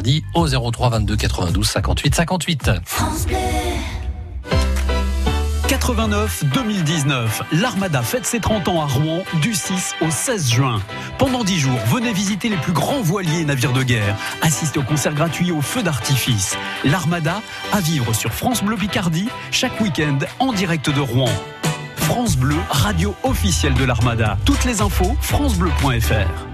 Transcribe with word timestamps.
Picardie 0.00 0.24
au 0.34 0.70
03 0.70 0.88
22 0.90 1.16
92 1.16 1.66
58 1.66 2.14
58. 2.14 2.70
89-2019, 5.68 7.28
l'Armada 7.52 8.02
fête 8.02 8.24
ses 8.24 8.40
30 8.40 8.68
ans 8.68 8.80
à 8.80 8.86
Rouen 8.86 9.22
du 9.42 9.54
6 9.54 9.94
au 10.00 10.10
16 10.10 10.50
juin. 10.50 10.80
Pendant 11.18 11.44
10 11.44 11.58
jours, 11.58 11.78
venez 11.86 12.12
visiter 12.12 12.48
les 12.48 12.56
plus 12.56 12.72
grands 12.72 13.02
voiliers 13.02 13.40
et 13.40 13.44
navires 13.44 13.72
de 13.72 13.82
guerre. 13.82 14.16
Assistez 14.42 14.78
au 14.78 14.82
concert 14.82 15.14
gratuit 15.14 15.52
au 15.52 15.60
feu 15.60 15.82
d'artifice. 15.82 16.56
L'Armada 16.84 17.42
à 17.72 17.80
vivre 17.80 18.14
sur 18.14 18.32
France 18.32 18.64
Bleu 18.64 18.76
Picardie 18.76 19.28
chaque 19.50 19.80
week-end 19.80 20.18
en 20.38 20.52
direct 20.52 20.88
de 20.88 21.00
Rouen. 21.00 21.32
France 21.96 22.36
Bleu, 22.36 22.56
radio 22.70 23.14
officielle 23.22 23.74
de 23.74 23.84
l'Armada. 23.84 24.38
Toutes 24.44 24.64
les 24.64 24.80
infos, 24.80 25.16
francebleu.fr. 25.20 26.49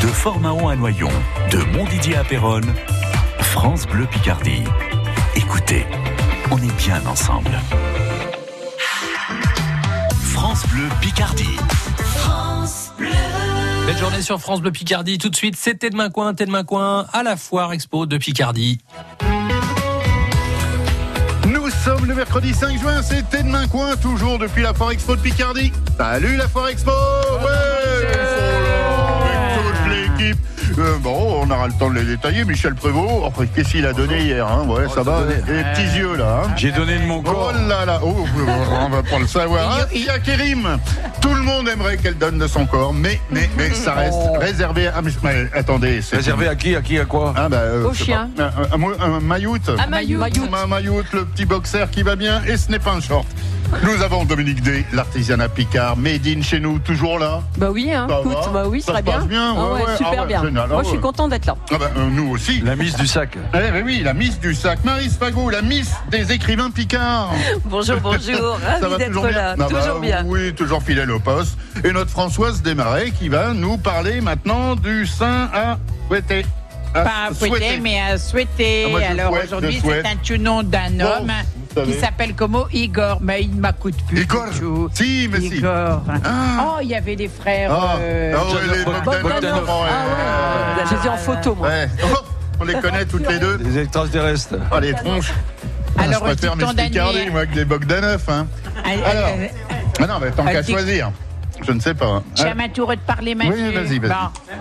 De 0.00 0.06
Fort-Mahon 0.06 0.68
à 0.68 0.76
Noyon, 0.76 1.10
de 1.50 1.58
Montdidier 1.76 2.16
à 2.16 2.24
Péronne, 2.24 2.72
France 3.40 3.86
Bleu 3.86 4.06
Picardie. 4.06 4.64
Écoutez, 5.36 5.86
on 6.50 6.56
est 6.56 6.76
bien 6.78 7.04
ensemble. 7.06 7.50
France 10.22 10.66
Bleu 10.68 10.84
Picardie. 11.02 11.56
Belle 13.86 13.98
journée 13.98 14.22
sur 14.22 14.40
France 14.40 14.62
Bleu 14.62 14.70
Picardie. 14.70 15.18
Tout 15.18 15.28
de 15.28 15.36
suite, 15.36 15.56
c'était 15.56 15.90
demain 15.90 16.08
coin, 16.08 16.32
t'es 16.32 16.46
demain 16.46 16.64
coin, 16.64 17.06
à 17.12 17.22
la 17.22 17.36
foire 17.36 17.72
expo 17.72 18.06
de 18.06 18.16
Picardie. 18.16 18.78
Nous 21.46 21.68
sommes 21.68 22.06
le 22.06 22.14
mercredi 22.14 22.54
5 22.54 22.78
juin, 22.80 23.02
c'était 23.02 23.42
demain 23.42 23.66
coin, 23.68 23.96
toujours 23.96 24.38
depuis 24.38 24.62
la 24.62 24.72
Foire 24.72 24.92
Expo 24.92 25.16
de 25.16 25.20
Picardie. 25.20 25.72
Salut 25.98 26.36
la 26.36 26.48
Foire 26.48 26.68
Expo 26.68 26.90
Ouais 26.90 28.49
Euh, 30.78 30.96
bon, 31.00 31.42
on 31.42 31.50
aura 31.50 31.66
le 31.66 31.72
temps 31.72 31.90
de 31.90 31.96
les 31.96 32.04
détailler. 32.04 32.44
Michel 32.44 32.74
Prévost, 32.74 33.08
oh, 33.36 33.42
qu'est-ce 33.54 33.70
qu'il 33.70 33.86
a 33.86 33.92
donné 33.92 34.20
hier 34.22 34.46
hein 34.46 34.64
Ouais, 34.68 34.84
ça 34.94 35.02
va, 35.02 35.22
les 35.26 35.62
petits 35.64 35.98
yeux 35.98 36.16
là. 36.16 36.42
hein 36.44 36.50
J'ai 36.56 36.70
donné 36.72 36.98
de 36.98 37.04
mon 37.06 37.18
Oh 37.18 37.22
corps. 37.22 37.52
là 37.68 37.84
là, 37.84 38.00
oh, 38.02 38.24
on 38.84 38.88
va 38.88 39.02
pas 39.02 39.18
le 39.18 39.26
savoir. 39.26 39.86
Il 39.94 40.04
y 40.04 40.08
a 40.08 40.18
Kérim. 40.18 40.78
Tout 41.20 41.34
le 41.34 41.42
monde 41.42 41.68
aimerait 41.68 41.96
qu'elle 41.96 42.16
donne 42.18 42.38
de 42.38 42.46
son 42.46 42.66
corps, 42.66 42.92
mais, 42.94 43.20
mais, 43.30 43.48
mais 43.56 43.70
ça 43.74 43.94
reste 43.94 44.16
réservé 44.38 44.86
à. 44.88 45.00
Mais 45.22 45.48
attendez, 45.54 46.00
c'est 46.02 46.16
Réservé 46.16 46.48
à 46.48 46.54
qui 46.54 46.74
À 46.76 46.82
qui 46.82 46.98
À 46.98 47.04
quoi 47.04 47.34
ah 47.36 47.48
bah, 47.48 47.58
euh, 47.58 47.84
Au 47.88 47.92
chien. 47.94 48.30
pas. 48.36 48.44
Un, 48.44 48.80
un, 48.80 49.10
un- 49.10 49.14
un 49.16 49.20
Mayout. 49.20 49.58
Un 49.78 50.66
mailloute, 50.66 51.06
le 51.12 51.24
petit 51.24 51.44
boxer 51.44 51.90
qui 51.90 52.02
va 52.02 52.16
bien, 52.16 52.42
et 52.46 52.56
ce 52.56 52.70
n'est 52.70 52.78
pas 52.78 52.92
un 52.92 53.00
short. 53.00 53.26
Nous 53.84 54.02
avons 54.02 54.24
Dominique 54.24 54.62
D, 54.62 54.84
l'artisanat 54.92 55.48
Picard, 55.48 55.96
made 55.96 56.26
in 56.26 56.42
chez 56.42 56.58
nous, 56.60 56.78
toujours 56.80 57.18
là. 57.18 57.40
Bah 57.56 57.70
oui, 57.70 57.90
hein. 57.92 58.06
Ça 58.08 58.18
écoute, 58.20 58.34
va 58.46 58.50
bah 58.52 58.68
oui, 58.68 58.82
Ça 58.82 58.96
se 58.96 59.02
bien. 59.02 59.12
passe 59.14 59.26
bien, 59.26 59.54
Ah 59.56 59.72
ouais, 59.74 59.80
super 59.96 60.12
ah 60.12 60.20
ouais, 60.22 60.26
bien. 60.26 60.42
génial, 60.44 60.68
Moi, 60.68 60.76
ah 60.78 60.82
je 60.82 60.88
suis 60.88 60.96
ouais. 60.96 61.02
contente 61.02 61.30
d'être 61.30 61.46
là. 61.46 61.56
Ah 61.72 61.76
bah, 61.78 61.90
euh, 61.96 62.08
nous 62.10 62.30
aussi. 62.30 62.60
La 62.62 62.74
mise 62.76 62.96
du 62.96 63.06
sac. 63.06 63.36
Eh 63.54 63.58
ben 63.70 63.82
oui, 63.84 64.02
la 64.04 64.12
Miss 64.12 64.38
du 64.40 64.54
sac, 64.54 64.84
Marie 64.84 65.08
Spago, 65.08 65.50
la 65.50 65.62
Miss 65.62 65.92
des 66.10 66.32
écrivains 66.32 66.70
Picards. 66.70 67.30
Bonjour, 67.64 67.96
bonjour. 68.02 68.58
Ça 68.80 68.88
va 68.88 68.96
Ravi 68.96 69.04
toujours 69.06 69.22
d'être 69.22 69.32
bien? 69.34 69.42
Là. 69.42 69.52
Ah 69.52 69.56
bah, 69.56 69.66
toujours 69.80 70.00
bien. 70.00 70.24
Oui, 70.26 70.52
toujours 70.54 70.82
fidèle 70.82 71.10
au 71.10 71.20
poste. 71.20 71.56
Et 71.84 71.92
notre 71.92 72.10
Françoise 72.10 72.62
Desmarais 72.62 73.12
qui 73.12 73.28
va 73.28 73.54
nous 73.54 73.78
parler 73.78 74.20
maintenant 74.20 74.74
du 74.74 75.06
sein 75.06 75.48
à 75.54 75.78
fouetter. 76.08 76.44
À 76.94 77.02
Pas 77.02 77.10
à 77.30 77.34
fouetter, 77.34 77.48
souhaiter. 77.48 77.80
mais 77.80 78.00
à 78.00 78.18
souhaiter. 78.18 78.84
Ah, 78.86 78.90
moi, 78.90 79.00
Alors 79.08 79.30
souhaite, 79.32 79.44
aujourd'hui, 79.44 79.80
c'est 79.84 80.34
un 80.34 80.38
nom 80.38 80.62
d'un 80.62 80.90
Bon, 80.90 81.04
homme 81.04 81.84
qui 81.84 81.92
s'appelle 81.94 82.34
comment 82.34 82.66
Igor, 82.72 83.18
mais 83.20 83.42
il 83.42 83.54
m'écoute 83.54 83.94
plus. 84.08 84.22
Igor 84.22 84.46
tout. 84.58 84.88
Si, 84.92 85.28
mais 85.30 85.40
si. 85.40 85.56
Igor. 85.58 86.02
Ah. 86.24 86.66
Oh, 86.66 86.78
il 86.82 86.88
y 86.88 86.94
avait 86.96 87.14
des 87.16 87.28
frères. 87.28 87.70
Ah, 87.72 87.96
euh, 88.00 88.34
ah 88.36 88.44
ouais, 88.44 88.76
les 88.78 88.84
Bogdanov. 89.22 89.68
Ah 89.68 90.76
ouais, 90.78 90.84
je 90.90 90.96
les 90.96 91.06
ai 91.06 91.08
en 91.10 91.16
photo, 91.16 91.54
moi. 91.54 91.68
ouais. 91.68 91.88
Oh, 92.04 92.16
on 92.60 92.64
les 92.64 92.74
connaît 92.74 93.04
toutes 93.04 93.28
les 93.28 93.38
deux. 93.38 93.56
Des 93.58 93.78
extraterrestres. 93.82 94.56
Ah, 94.72 94.80
les 94.80 94.92
tronches. 94.94 95.32
Alors, 95.96 96.20
je 96.26 96.34
préfère 96.34 96.54
Picardie, 96.56 96.90
d'année. 96.90 97.30
moi, 97.30 97.46
que 97.46 97.54
des 97.54 97.64
Bogdanov. 97.64 98.22
Hein. 98.28 98.46
Alors. 98.84 99.28
euh, 99.28 99.46
Ah 100.00 100.06
non, 100.06 100.14
mais 100.20 100.30
tant 100.32 100.44
qu'à 100.44 100.62
choisir. 100.62 101.12
Je 101.62 101.72
ne 101.72 101.80
sais 101.80 101.94
pas. 101.94 102.22
J'ai 102.34 102.48
à 102.48 102.54
ma 102.54 102.68
tour 102.68 102.88
de 102.88 102.96
parler, 102.96 103.34
ma 103.34 103.44
Oui, 103.44 103.74
vas-y, 103.74 103.98
vas-y. 103.98 104.12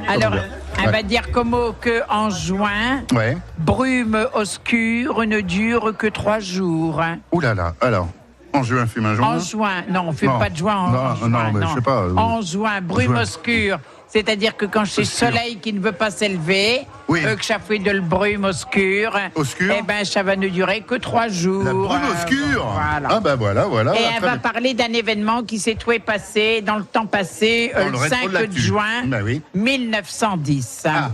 Alors, 0.07 0.31
bien. 0.31 0.43
elle 0.79 0.85
Ouais. 0.87 0.91
va 0.91 1.03
dire 1.03 1.31
comment 1.31 1.71
que 1.79 2.01
en 2.09 2.29
juin, 2.29 3.03
Ouais. 3.13 3.37
brume 3.57 4.27
obscure 4.33 5.25
ne 5.25 5.39
dure 5.41 5.95
que 5.97 6.07
trois 6.07 6.39
jours. 6.39 7.01
Ouh 7.31 7.39
là 7.39 7.53
là. 7.53 7.73
Alors, 7.81 8.09
en 8.53 8.63
juin, 8.63 8.85
fume 8.85 9.05
un 9.05 9.15
joint. 9.15 9.35
En 9.35 9.39
juin, 9.39 9.83
non, 9.89 10.01
on 10.07 10.11
ne 10.11 10.15
fait 10.15 10.25
Non. 10.25 10.39
pas 10.39 10.49
de 10.49 10.57
juin 10.57 10.75
en, 10.75 10.89
Non, 10.89 10.97
en 10.99 11.27
non, 11.27 11.39
juin. 11.39 11.51
mais 11.53 11.65
je 11.67 11.73
sais 11.75 11.81
pas, 11.81 12.01
euh, 12.03 12.15
En 12.15 12.41
juin, 12.41 12.81
brume 12.81 13.07
juin. 13.13 13.21
obscure. 13.21 13.79
C'est-à-dire 14.11 14.57
que 14.57 14.65
quand 14.65 14.85
c'est 14.85 15.01
Obscur. 15.01 15.27
soleil 15.27 15.57
qui 15.57 15.71
ne 15.71 15.79
veut 15.79 15.91
pas 15.91 16.09
s'élever, 16.09 16.81
Oui. 17.07 17.21
euh, 17.23 17.35
que 17.35 17.45
ça 17.45 17.59
fait 17.59 17.77
de 17.77 17.91
le 17.91 18.01
brume 18.01 18.43
obscur, 18.45 19.15
Obscur. 19.35 19.71
eh 19.77 19.83
ben, 19.83 20.03
ça 20.03 20.23
va 20.23 20.35
ne 20.35 20.47
durer 20.47 20.81
que 20.81 20.95
trois 20.95 21.27
jours. 21.27 21.63
La 21.63 21.73
brume 21.73 22.01
Euh, 22.03 22.11
obscure. 22.13 22.65
Voilà. 22.65 23.07
Ah 23.11 23.19
bah 23.19 23.35
voilà, 23.35 23.65
voilà. 23.65 23.93
Et 23.95 24.03
elle 24.15 24.21
va 24.23 24.37
parler 24.37 24.73
d'un 24.73 24.91
événement 24.93 25.43
qui 25.43 25.59
s'est 25.59 25.75
tout 25.75 25.91
passé 26.03 26.61
dans 26.61 26.77
le 26.77 26.83
temps 26.85 27.05
passé, 27.05 27.71
euh, 27.75 27.85
le 27.85 27.91
le 27.91 27.97
rétro 27.97 28.15
de 28.17 28.21
5 28.23 28.27
de 28.29 28.33
l'actu. 28.33 28.59
juin 28.59 29.03
Bah 29.05 29.19
oui. 29.23 29.41
1910. 29.53 30.83
Ah, 30.85 31.11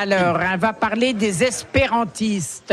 Alors, 0.00 0.40
elle 0.40 0.58
va 0.60 0.72
parler 0.72 1.12
des 1.12 1.42
espérantistes. 1.42 2.72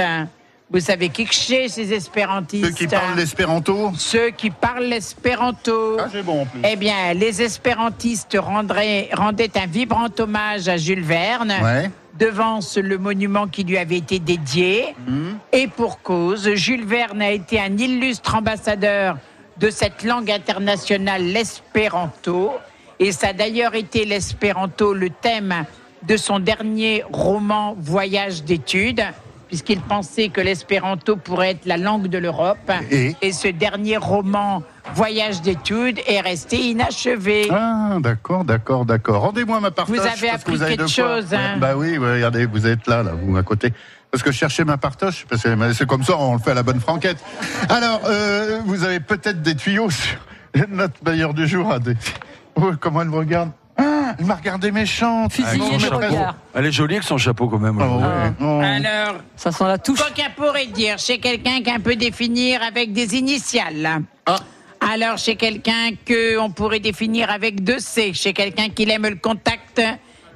Vous 0.70 0.82
savez 0.82 1.08
qui 1.08 1.24
que 1.24 1.34
c'est, 1.34 1.70
ces 1.70 1.94
espérantistes? 1.94 2.66
Ceux 2.66 2.72
qui 2.74 2.88
parlent 2.88 3.16
l'espéranto? 3.16 3.92
Ceux 3.98 4.30
qui 4.32 4.50
parlent 4.50 4.84
l'espéranto. 4.84 5.98
Ah, 5.98 6.08
j'ai 6.12 6.22
bon 6.22 6.42
en 6.42 6.46
plus. 6.46 6.60
Eh 6.70 6.76
bien, 6.76 7.14
les 7.14 7.42
espérantistes 7.42 8.38
rendraient- 8.38 9.10
rendaient 9.14 9.58
un 9.58 9.66
vibrant 9.66 10.10
hommage 10.20 10.68
à 10.68 10.76
Jules 10.76 11.04
Verne 11.06 11.54
Ouais. 11.64 11.90
devant 12.20 12.60
ce- 12.60 12.82
le 12.82 12.98
monument 12.98 13.48
qui 13.48 13.64
lui 13.64 13.78
avait 13.78 13.98
été 13.98 14.20
dédié. 14.20 14.94
Mhm. 15.08 15.38
Et 15.54 15.68
pour 15.68 16.02
cause, 16.02 16.54
Jules 16.56 16.86
Verne 16.86 17.22
a 17.22 17.32
été 17.32 17.62
un 17.62 17.78
illustre 17.78 18.36
ambassadeur 18.36 19.18
de 19.58 19.70
cette 19.70 20.04
langue 20.04 20.30
internationale, 20.30 21.24
l'espéranto. 21.24 22.52
Et 23.00 23.14
ça 23.14 23.28
a 23.30 23.34
d'ailleurs 23.34 23.76
été 23.76 24.04
l'espéranto 24.04 24.94
le 24.94 25.12
thème 25.12 25.66
de 26.04 26.18
son 26.18 26.40
dernier 26.40 27.04
roman 27.12 27.74
Voyage 27.80 28.44
d'études, 28.44 29.04
puisqu'il 29.48 29.80
pensait 29.80 30.30
que 30.30 30.42
l'espéranto 30.42 31.16
pourrait 31.16 31.52
être 31.52 31.66
la 31.66 31.78
langue 31.78 32.08
de 32.08 32.18
l'Europe. 32.18 32.72
Et? 32.92 33.16
Ce 33.32 33.48
dernier 33.48 33.98
roman 33.98 34.64
Voyage 34.96 35.42
d'études 35.42 36.00
est 36.08 36.22
resté 36.22 36.58
inachevé. 36.70 37.48
Ah, 37.52 37.98
d'accord, 38.00 38.46
d'accord, 38.46 38.86
d'accord. 38.86 39.22
Rendez-moi 39.22 39.60
ma 39.60 39.72
partage. 39.72 39.96
Vous 39.96 40.02
avez 40.02 40.30
parce 40.30 40.44
que 40.44 40.50
appris 40.50 40.56
vous 40.56 40.64
avez 40.64 40.78
quelque 40.78 40.90
chose, 40.90 41.34
hein 41.34 41.58
Bah 41.60 41.76
oui, 41.76 41.98
regardez, 41.98 42.46
vous 42.46 42.66
êtes 42.66 42.88
là, 42.88 43.04
là, 43.04 43.12
vous 43.12 43.36
à 43.38 43.44
côté. 43.44 43.74
Parce 44.12 44.24
que 44.24 44.32
je 44.32 44.38
cherchais 44.38 44.64
ma 44.64 44.78
partoche, 44.78 45.26
parce 45.30 45.44
que 45.44 45.74
c'est 45.74 45.86
comme 45.86 46.04
ça, 46.04 46.18
on 46.18 46.34
le 46.34 46.40
fait 46.40 46.52
à 46.52 46.54
la 46.54 46.64
bonne 46.64 46.80
franquette. 46.80 47.18
Alors, 47.70 48.02
euh, 48.06 48.62
vous 48.66 48.84
avez 48.84 49.00
peut-être 49.00 49.42
des 49.42 49.56
tuyaux 49.56 49.90
sur 49.90 50.18
notre 50.70 51.04
bailleur 51.04 51.34
du 51.34 51.48
jour. 51.48 51.78
des... 51.80 51.96
Comment 52.80 53.02
elle 53.02 53.10
me 53.10 53.18
regarde? 53.18 53.52
Ah, 54.10 54.16
elle 54.20 54.26
m'a 54.26 54.36
regardé 54.36 54.72
méchante. 54.72 55.34
Fusillé 55.34 55.78
Ah, 55.92 55.96
regard. 55.96 56.36
Elle 56.54 56.66
est 56.66 56.72
jolie 56.72 56.96
avec 56.96 57.04
son 57.08 57.18
chapeau 57.18 57.48
quand 57.48 57.60
même. 57.60 57.78
Oh, 57.82 57.98
ouais. 58.00 58.04
Ah. 58.06 58.32
Oh. 58.42 58.60
Alors, 58.64 59.16
Ça 59.36 59.52
sent 59.52 59.64
la 59.66 59.78
touche. 59.78 60.00
quoi 60.00 60.12
qu'un 60.12 60.30
pourrait 60.36 60.68
dire 60.68 60.98
chez 60.98 61.20
quelqu'un 61.20 61.62
qu'on 61.64 61.80
peut 61.80 61.96
définir 61.96 62.62
avec 62.64 62.94
des 62.94 63.16
initiales? 63.16 64.02
Ah. 64.26 64.38
Alors, 64.80 65.18
chez 65.18 65.36
quelqu'un 65.36 65.92
qu'on 66.08 66.52
pourrait 66.52 66.80
définir 66.80 67.30
avec 67.32 67.64
deux 67.64 67.80
C, 67.80 68.14
chez 68.14 68.34
quelqu'un 68.34 68.70
qui 68.70 68.90
aime 68.90 69.08
le 69.08 69.16
contact 69.16 69.82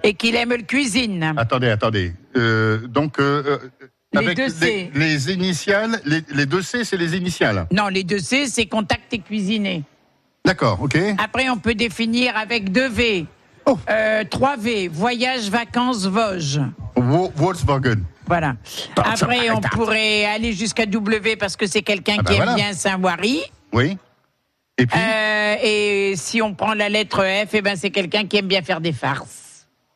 et 0.04 0.14
qui 0.16 0.36
aime 0.36 0.50
le 0.50 0.64
cuisine. 0.64 1.34
Attendez, 1.38 1.70
attendez. 1.70 2.14
Euh, 2.36 2.88
donc, 2.88 3.20
euh, 3.20 3.44
euh, 3.46 3.88
Les 4.14 4.20
avec 4.20 4.38
deux 4.38 4.46
les, 4.46 4.50
C. 4.50 4.92
les 4.96 5.32
initiales, 5.32 6.02
les, 6.06 6.22
les 6.34 6.46
deux 6.48 6.62
C, 6.64 6.84
c'est 6.84 6.98
les 6.98 7.16
initiales. 7.16 7.68
Non, 7.72 7.88
les 7.88 8.04
deux 8.04 8.20
C, 8.20 8.48
c'est 8.48 8.66
contact 8.66 9.14
et 9.14 9.20
cuisiner. 9.20 9.84
D'accord, 10.44 10.82
ok. 10.82 10.98
Après, 11.24 11.50
on 11.50 11.58
peut 11.58 11.76
définir 11.76 12.36
avec 12.36 12.72
deux 12.72 12.90
V. 12.90 13.26
Oh. 13.66 13.78
Euh, 13.90 14.24
3 14.30 14.58
V, 14.58 14.88
voyage, 14.88 15.50
vacances, 15.50 16.06
Vosges. 16.06 16.60
Wo- 16.96 17.32
Volkswagen. 17.36 18.02
Voilà. 18.26 18.56
Après, 18.98 19.50
on 19.52 19.60
pourrait 19.62 20.26
aller 20.26 20.54
jusqu'à 20.54 20.86
W 20.86 21.36
parce 21.36 21.56
que 21.58 21.68
c'est 21.68 21.82
quelqu'un 21.82 22.16
Ah 22.20 22.24
bah 22.24 22.32
qui 22.34 22.40
aime 22.40 22.56
bien 22.56 22.74
Saint-Wary. 22.74 23.42
Oui. 23.74 23.98
Et 24.78 24.86
puis, 24.86 25.00
Euh, 25.00 25.56
et 25.62 26.14
si 26.16 26.42
on 26.42 26.54
prend 26.54 26.74
la 26.74 26.90
lettre 26.90 27.24
F, 27.24 27.50
eh 27.54 27.62
ben, 27.62 27.76
c'est 27.76 27.92
quelqu'un 27.92 28.26
qui 28.26 28.38
aime 28.38 28.48
bien 28.48 28.62
faire 28.62 28.82
des 28.82 28.94
farces. 28.94 29.41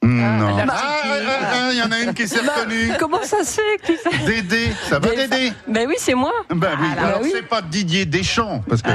Non. 0.06 0.58
alors, 0.58 0.76
Ah, 0.76 1.02
c'est 1.04 1.20
qui 1.20 1.26
ah, 1.28 1.48
ah, 1.52 1.70
il 1.72 1.78
y 1.78 1.82
en 1.82 1.92
a 1.92 2.00
une 2.00 2.14
qui 2.14 2.28
s'est 2.28 2.40
reconnue. 2.40 2.92
Comment 3.00 3.24
ça 3.24 3.44
se 3.44 3.60
fait 3.62 3.78
que 3.82 3.86
tu 3.88 3.98
sais 3.98 4.26
Dédé, 4.26 4.72
ça 4.90 5.00
va 5.00 5.10
Dédé 5.10 5.52
Ben 5.68 5.86
oui, 5.88 5.96
c'est 5.98 6.14
moi. 6.14 6.32
Ben 6.50 6.72
oui, 6.80 6.88
Ah, 6.98 7.06
alors 7.08 7.20
oui. 7.24 7.32
c'est 7.34 7.48
pas 7.48 7.62
Didier 7.62 8.06
Deschamps, 8.06 8.64
parce 8.70 8.82
que 8.82 8.90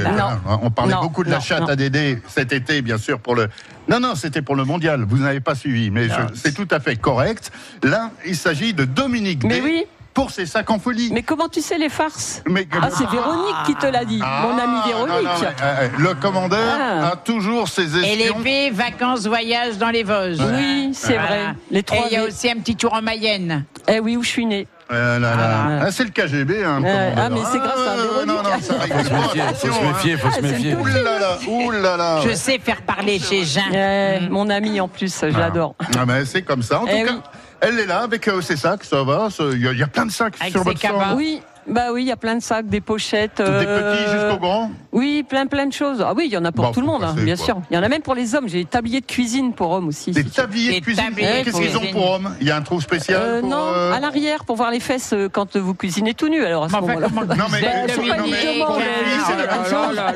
on 0.62 0.70
parlait 0.70 0.94
Non, 0.94 1.02
beaucoup 1.02 1.24
de 1.24 1.30
la 1.30 1.36
non, 1.36 1.42
chatte 1.42 1.60
non. 1.62 1.66
à 1.68 1.76
Dédé 1.76 2.18
cet 2.28 2.52
été, 2.52 2.82
bien 2.82 2.98
sûr, 2.98 3.18
pour 3.18 3.34
le... 3.34 3.48
Non, 3.88 3.98
non, 4.00 4.14
c'était 4.14 4.42
pour 4.42 4.54
le 4.56 4.64
mondial, 4.64 5.04
vous 5.08 5.18
n'avez 5.18 5.40
pas 5.40 5.54
suivi, 5.54 5.90
mais 5.90 6.08
c'est 6.34 6.54
tout 6.54 6.68
à 6.70 6.80
fait 6.80 6.96
correct. 6.96 7.50
Là, 7.82 8.10
il 8.24 8.36
s'agit 8.36 8.72
de 8.74 8.84
Dominique 8.84 9.42
Mais 9.44 9.56
D. 9.56 9.60
oui. 9.64 9.84
Pour 10.14 10.30
ses 10.30 10.46
sacs 10.46 10.68
en 10.70 10.78
folie. 10.78 11.10
Mais 11.12 11.22
comment 11.22 11.48
tu 11.48 11.60
sais 11.60 11.78
les 11.78 11.88
farces 11.88 12.42
Mais- 12.48 12.66
Ah, 12.80 12.88
c'est 12.90 13.08
Véronique 13.08 13.54
qui 13.66 13.74
te 13.74 13.86
l'a 13.86 14.04
dit, 14.04 14.20
Ah, 14.22 14.42
mon 14.46 14.58
ami 14.58 14.78
Véronique. 14.86 15.24
non, 15.24 15.32
mais, 15.40 15.46
euh, 15.62 15.88
le 15.98 16.14
commandeur 16.14 16.78
Ah. 16.80 17.08
a 17.12 17.16
toujours 17.16 17.68
ses 17.68 17.96
Et 17.98 18.16
les 18.16 18.24
espions. 18.24 18.42
Vacances, 18.72 19.26
voyages 19.26 19.78
dans 19.78 19.90
les 19.90 20.02
Vosges. 20.02 20.38
Oui, 20.40 20.90
c'est 20.94 21.12
Voilà. 21.14 21.26
vrai. 21.28 21.54
Les 21.70 21.82
trois 21.82 21.98
Et 22.06 22.08
il 22.10 22.12
y 22.14 22.16
a 22.16 22.24
aussi 22.24 22.50
un 22.50 22.56
petit 22.56 22.76
tour 22.76 22.92
en 22.92 23.02
Mayenne. 23.02 23.64
Eh 23.88 24.00
oui, 24.00 24.16
où 24.16 24.22
je 24.22 24.28
suis 24.28 24.46
né. 24.46 24.66
Euh, 24.92 25.20
là, 25.20 25.36
là. 25.36 25.48
Ah. 25.52 25.84
Ah, 25.86 25.90
c'est 25.92 26.02
le 26.02 26.10
KGB, 26.10 26.64
hein, 26.64 26.82
Euh, 26.84 27.10
ah, 27.16 27.30
mais 27.30 27.38
c'est 27.52 27.58
grâce 27.58 27.78
à 27.78 27.94
Véronique. 27.96 28.26
Non, 28.26 28.42
non, 28.42 28.60
ça 28.60 28.74
rigole 28.80 29.04
Faut 29.04 29.04
se 29.04 29.12
méfier, 29.14 29.42
faut 29.54 29.70
se 29.72 29.80
méfier, 29.84 30.16
faut 30.16 30.28
Ah, 30.28 30.34
se 30.36 30.40
méfier. 30.40 30.72
hein. 30.72 30.78
Ouh 30.80 30.86
là 30.86 31.18
là, 31.20 31.38
ouh 31.46 31.70
là 31.70 31.96
là. 31.96 32.20
Je 32.28 32.34
sais 32.34 32.58
faire 32.58 32.82
parler 32.82 33.20
chez 33.20 33.44
Jean. 33.44 33.70
Eh, 33.72 34.28
Mon 34.28 34.50
ami 34.50 34.80
en 34.80 34.88
plus, 34.88 35.20
je 35.22 35.38
l'adore. 35.38 35.76
Ah, 35.96 36.04
mais 36.06 36.24
c'est 36.24 36.42
comme 36.42 36.62
ça. 36.62 36.80
En 36.82 36.86
Eh 36.88 37.02
tout 37.02 37.06
cas, 37.06 37.12
oui. 37.14 37.20
Elle 37.60 37.78
est 37.78 37.86
là 37.86 38.00
avec 38.00 38.26
euh, 38.28 38.40
ses 38.40 38.56
sacs, 38.56 38.84
ça 38.84 39.02
va. 39.02 39.28
Il 39.52 39.60
y, 39.60 39.68
a- 39.68 39.72
il 39.72 39.78
y 39.78 39.82
a 39.82 39.86
plein 39.86 40.06
de 40.06 40.10
sacs 40.12 40.34
Avec 40.40 40.52
sur 40.52 40.62
votre. 40.64 40.80
Oui, 41.16 41.42
bah 41.66 41.92
oui, 41.92 42.02
il 42.04 42.08
y 42.08 42.12
a 42.12 42.16
plein 42.16 42.36
de 42.36 42.42
sacs, 42.42 42.66
des 42.66 42.80
pochettes. 42.80 43.36
Des 43.38 43.44
euh, 43.46 43.94
petits 43.94 44.10
jusqu'aux 44.12 44.40
grands. 44.40 44.70
Oui, 44.92 45.24
plein 45.28 45.46
plein 45.46 45.66
de 45.66 45.72
choses. 45.72 46.02
Ah 46.04 46.12
oui, 46.16 46.24
il 46.26 46.32
y 46.32 46.36
en 46.36 46.44
a 46.44 46.52
pour 46.52 46.66
Bon, 46.66 46.72
tout 46.72 46.80
le 46.80 46.86
monde, 46.86 47.04
hein, 47.04 47.14
bien 47.16 47.36
quoi. 47.36 47.44
sûr. 47.44 47.60
Il 47.70 47.74
y 47.74 47.78
en 47.78 47.82
a 47.82 47.88
même 47.88 48.02
pour 48.02 48.14
les 48.14 48.34
hommes. 48.34 48.48
J'ai 48.48 48.58
des 48.58 48.64
tabliers 48.64 49.00
de 49.00 49.06
cuisine 49.06 49.52
pour 49.54 49.70
hommes 49.70 49.88
aussi. 49.88 50.10
Des 50.10 50.22
si 50.22 50.30
tabliers 50.30 50.68
de 50.70 50.74
Des 50.74 50.80
cuisine. 50.80 51.04
Qu'est-ce 51.14 51.60
qu'ils 51.60 51.76
ont 51.76 51.92
pour 51.92 52.10
hommes? 52.10 52.34
Il 52.40 52.46
y 52.46 52.50
a 52.50 52.56
un 52.56 52.62
trou 52.62 52.80
spécial 52.80 53.20
Euh, 53.22 53.40
pour, 53.40 53.50
non, 53.50 53.72
euh, 53.74 53.92
à 53.92 54.00
l'arrière 54.00 54.44
pour 54.44 54.56
voir 54.56 54.70
les 54.70 54.80
fesses 54.80 55.12
euh, 55.12 55.28
quand 55.30 55.56
vous 55.56 55.74
cuisinez 55.74 56.14
tout 56.14 56.28
nu. 56.28 56.44
Alors 56.44 56.64
à 56.64 56.68
ce 56.68 56.74
moment-là. 56.76 57.08
Non, 57.36 57.44
mais- 57.50 57.60
Bah, 57.70 57.70
c'est 57.88 58.06
la 58.06 58.16
même. 58.16 58.24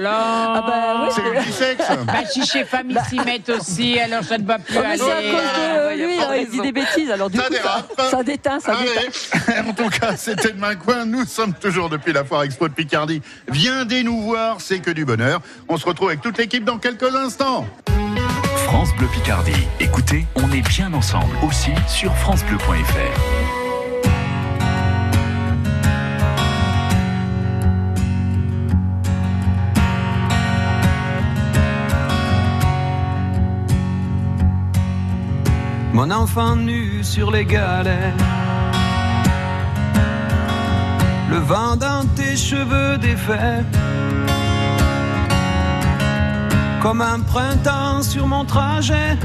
Ah 0.07 0.65
bah. 0.67 1.09
C'est 1.11 1.23
multisexe. 1.31 1.89
Bah, 2.07 2.13
si 2.29 2.45
chez 2.47 2.65
femme 2.65 2.89
ils 2.91 3.01
s'y 3.09 3.17
mettent 3.25 3.49
aussi, 3.51 3.99
alors 3.99 4.25
ça 4.25 4.39
ne 4.39 4.45
va 4.45 4.59
plus 4.59 4.75
mais 4.79 4.97
c'est 4.97 5.11
à 5.11 5.17
aller. 5.17 5.31
cause 5.31 5.41
de 5.41 5.87
ouais, 5.87 5.99
y 5.99 6.03
a 6.03 6.07
lui, 6.07 6.19
hein, 6.21 6.27
il 6.41 6.51
dit 6.51 6.61
des 6.61 6.73
bêtises. 6.73 7.11
Alors 7.11 7.31
du 7.31 7.39
Ça 7.39 7.45
coup, 7.45 7.55
ça, 7.55 7.61
dérape. 7.63 8.11
ça 8.11 8.23
déteint, 8.23 8.61
ça 8.61 8.75
déteint. 8.77 9.65
En 9.69 9.73
tout 9.73 9.89
cas, 9.89 10.17
c'était 10.17 10.53
de 10.53 10.59
main 10.59 10.75
coin. 10.75 11.05
Nous 11.07 11.25
sommes 11.25 11.44
toujours 11.53 11.91
depuis 11.91 12.13
la 12.13 12.25
foire 12.25 12.43
expo 12.43 12.69
de 12.69 12.75
Picardie. 12.75 13.21
Viendez 13.49 14.03
nous 14.03 14.23
voir, 14.23 14.61
c'est 14.61 14.81
que 14.81 14.91
du 14.91 15.05
bonheur. 15.05 15.41
On 15.69 15.77
se 15.77 15.87
retrouve 15.87 16.09
avec 16.09 16.21
toute 16.23 16.39
l'équipe 16.39 16.65
dans 16.65 16.79
quelques 16.79 17.15
instants. 17.15 17.67
France 18.65 18.95
Bleu 18.97 19.07
Picardie. 19.09 19.53
Écoutez, 19.81 20.27
on 20.37 20.51
est 20.53 20.67
bien 20.67 20.93
ensemble 20.95 21.37
aussi 21.43 21.73
sur 21.87 22.15
francebleu.fr. 22.17 23.55
Mon 35.93 36.11
enfant 36.11 36.57
nu 36.57 37.05
sur 37.05 37.31
les 37.31 37.45
galets. 37.45 38.13
Le 41.35 41.41
vent 41.41 41.75
dans 41.75 42.07
tes 42.15 42.37
cheveux 42.37 42.97
défaits. 42.97 43.65
Comme 46.81 47.03
un 47.03 47.19
printemps 47.19 48.03
sur 48.03 48.29
mon 48.29 48.45
trajet. 48.45 49.19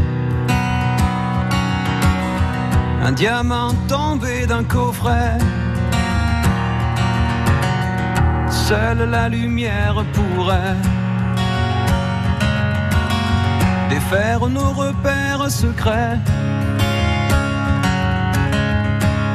Un 3.04 3.12
diamant 3.12 3.76
tombé 3.88 4.48
d'un 4.48 4.64
coffret. 4.64 5.38
Seule 8.50 9.08
la 9.08 9.30
lumière 9.30 10.04
pourrait 10.14 10.78
défaire 13.92 14.48
nos 14.48 14.72
repères 14.72 15.52
secrets. 15.52 16.18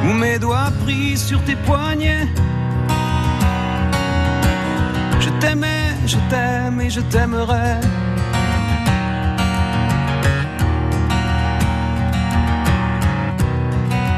Ou 0.03 0.11
mes 0.11 0.37
doigts 0.39 0.73
pris 0.83 1.17
sur 1.17 1.41
tes 1.45 1.55
poignets. 1.55 2.27
T'aimais, 5.45 5.93
je 6.07 6.17
t'aime 6.27 6.81
et 6.81 6.89
je 6.89 7.01
t'aimerai. 7.01 7.79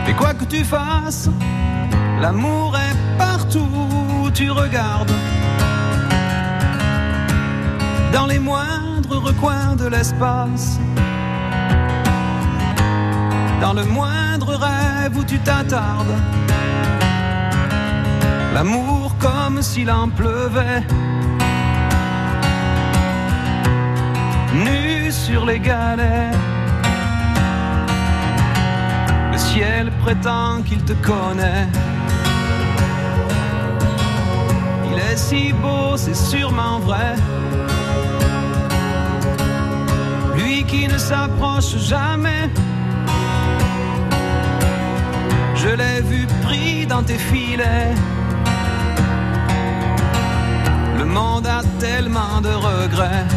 Et 0.07 0.13
quoi 0.13 0.33
que 0.33 0.45
tu 0.45 0.63
fasses, 0.63 1.29
l'amour 2.21 2.77
est 2.77 3.17
partout 3.17 3.67
où 4.23 4.31
tu 4.31 4.49
regardes. 4.51 5.11
Dans 8.13 8.25
les 8.25 8.39
moindres 8.39 9.21
recoins 9.21 9.75
de 9.75 9.87
l'espace. 9.87 10.79
Dans 13.59 13.73
le 13.73 13.83
moindre 13.83 14.55
rêve 14.55 15.17
où 15.17 15.25
tu 15.25 15.39
t'attardes. 15.39 16.15
L'amour 18.53 19.13
comme 19.19 19.61
s'il 19.61 19.91
en 19.91 20.07
pleuvait. 20.07 20.83
Nu 24.53 25.11
sur 25.11 25.45
les 25.45 25.59
galets. 25.59 26.31
Le 29.31 29.37
ciel 29.37 29.91
prétend 30.03 30.61
qu'il 30.63 30.83
te 30.83 30.93
connaît. 30.93 31.67
Il 34.89 34.97
est 34.97 35.17
si 35.17 35.53
beau, 35.53 35.97
c'est 35.97 36.15
sûrement 36.15 36.79
vrai. 36.79 37.15
Lui 40.35 40.63
qui 40.63 40.87
ne 40.87 40.97
s'approche 40.97 41.77
jamais. 41.77 42.49
Je 45.55 45.69
l'ai 45.69 46.01
vu 46.01 46.25
pris 46.43 46.85
dans 46.85 47.03
tes 47.03 47.17
filets. 47.17 47.93
Le 50.97 51.05
monde 51.05 51.47
a 51.47 51.61
tellement 51.79 52.41
de 52.41 52.49
regrets. 52.49 53.27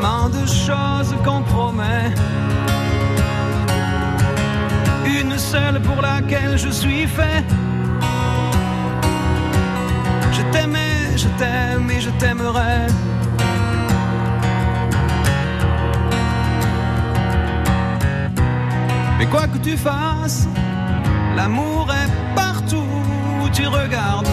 Tellement 0.00 0.30
de 0.30 0.46
choses 0.46 1.14
qu'on 1.22 1.42
promet. 1.42 2.14
Une 5.04 5.36
seule 5.36 5.78
pour 5.82 6.00
laquelle 6.00 6.56
je 6.56 6.70
suis 6.70 7.06
fait. 7.06 7.44
Je 10.32 10.40
t'aimais, 10.52 11.18
je 11.18 11.28
t'aime 11.38 11.90
et 11.90 12.00
je 12.00 12.08
t'aimerai. 12.18 12.86
Mais 19.18 19.26
quoi 19.26 19.46
que 19.48 19.58
tu 19.58 19.76
fasses, 19.76 20.48
l'amour 21.36 21.88
est 21.92 22.34
partout 22.34 22.88
où 23.42 23.48
tu 23.50 23.66
regardes. 23.66 24.28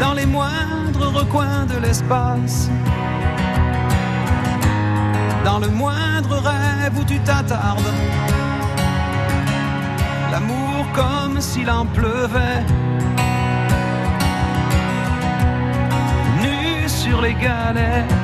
Dans 0.00 0.12
les 0.14 0.26
moindres 0.26 1.12
recoins 1.12 1.66
de 1.66 1.78
l'espace. 1.78 2.68
Dans 5.44 5.58
le 5.58 5.68
moindre 5.68 6.36
rêve 6.38 6.98
où 6.98 7.04
tu 7.04 7.18
t'attardes. 7.20 7.92
L'amour 10.32 10.86
comme 10.94 11.40
s'il 11.40 11.70
en 11.70 11.86
pleuvait. 11.86 12.64
Nu 16.42 16.88
sur 16.88 17.20
les 17.20 17.34
galets. 17.34 18.23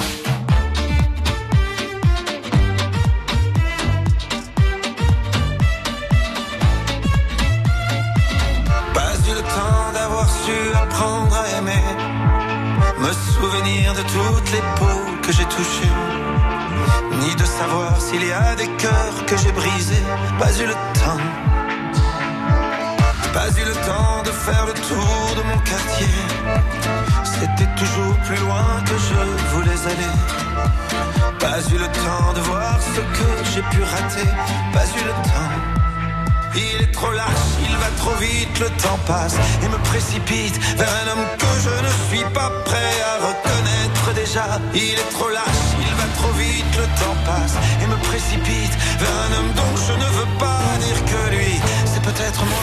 De 13.93 14.01
toutes 14.03 14.51
les 14.51 14.63
peaux 14.77 15.05
que 15.21 15.31
j'ai 15.31 15.45
touchées, 15.45 15.93
ni 17.21 17.35
de 17.35 17.43
savoir 17.43 17.99
s'il 17.99 18.25
y 18.25 18.31
a 18.31 18.55
des 18.55 18.67
cœurs 18.83 19.25
que 19.25 19.35
j'ai 19.37 19.51
brisés. 19.51 20.03
Pas 20.39 20.51
eu 20.61 20.65
le 20.65 20.73
temps, 20.99 21.21
pas 23.33 23.49
eu 23.59 23.65
le 23.65 23.73
temps 23.89 24.23
de 24.23 24.31
faire 24.31 24.65
le 24.65 24.73
tour 24.73 25.35
de 25.37 25.43
mon 25.49 25.57
quartier. 25.59 26.13
C'était 27.23 27.71
toujours 27.75 28.15
plus 28.27 28.37
loin 28.37 28.65
que 28.85 28.95
je 29.07 29.19
voulais 29.53 29.81
aller. 29.91 30.15
Pas 31.39 31.59
eu 31.73 31.77
le 31.77 31.87
temps 31.87 32.33
de 32.33 32.41
voir 32.41 32.79
ce 32.95 33.01
que 33.17 33.29
j'ai 33.53 33.63
pu 33.71 33.83
rater. 33.83 34.29
Pas 34.73 34.85
eu 34.99 35.03
le 35.03 35.15
temps. 35.29 35.81
Il 36.55 36.81
est 36.83 36.91
trop 36.91 37.11
lâche, 37.11 37.49
il 37.67 37.75
va 37.77 37.89
trop 37.97 38.15
vite, 38.19 38.59
le 38.59 38.69
temps 38.81 38.99
passe 39.07 39.35
et 39.63 39.67
me 39.69 39.77
précipite 39.89 40.57
vers 40.75 40.89
un 41.01 41.11
homme 41.11 41.27
que 41.37 41.45
je 41.63 41.69
ne 41.85 41.91
suis 42.09 42.25
pas 42.33 42.51
prêt 42.65 42.93
à 43.11 43.25
reconnaître 43.27 43.80
déjà. 44.13 44.59
Il 44.73 44.93
est 44.93 45.11
trop 45.11 45.29
lâche, 45.29 45.65
il 45.79 45.93
va 45.95 46.07
trop 46.17 46.31
vite, 46.33 46.65
le 46.77 46.85
temps 46.99 47.17
passe 47.25 47.55
et 47.81 47.87
me 47.87 47.97
précipite 48.09 48.75
vers 48.99 49.09
un 49.09 49.39
homme 49.39 49.53
dont 49.55 49.75
je 49.87 49.93
ne 49.93 50.09
veux 50.17 50.37
pas 50.37 50.61
dire 50.79 51.05
que 51.05 51.35
lui, 51.35 51.59
c'est 51.85 52.01
peut-être 52.01 52.43
moi. 52.45 52.57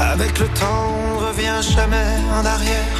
Avec 0.00 0.38
le 0.38 0.48
temps, 0.48 0.88
on 1.14 1.18
revient 1.26 1.60
jamais 1.62 2.16
en 2.38 2.44
arrière. 2.44 2.99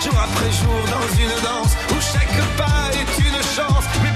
Jour 0.00 0.12
après 0.18 0.50
jour 0.52 0.80
dans 0.90 1.08
une 1.16 1.42
danse 1.42 1.72
où 1.90 2.00
chaque 2.00 2.56
pas 2.56 2.90
est 2.92 3.18
une 3.18 3.42
chance. 3.56 4.11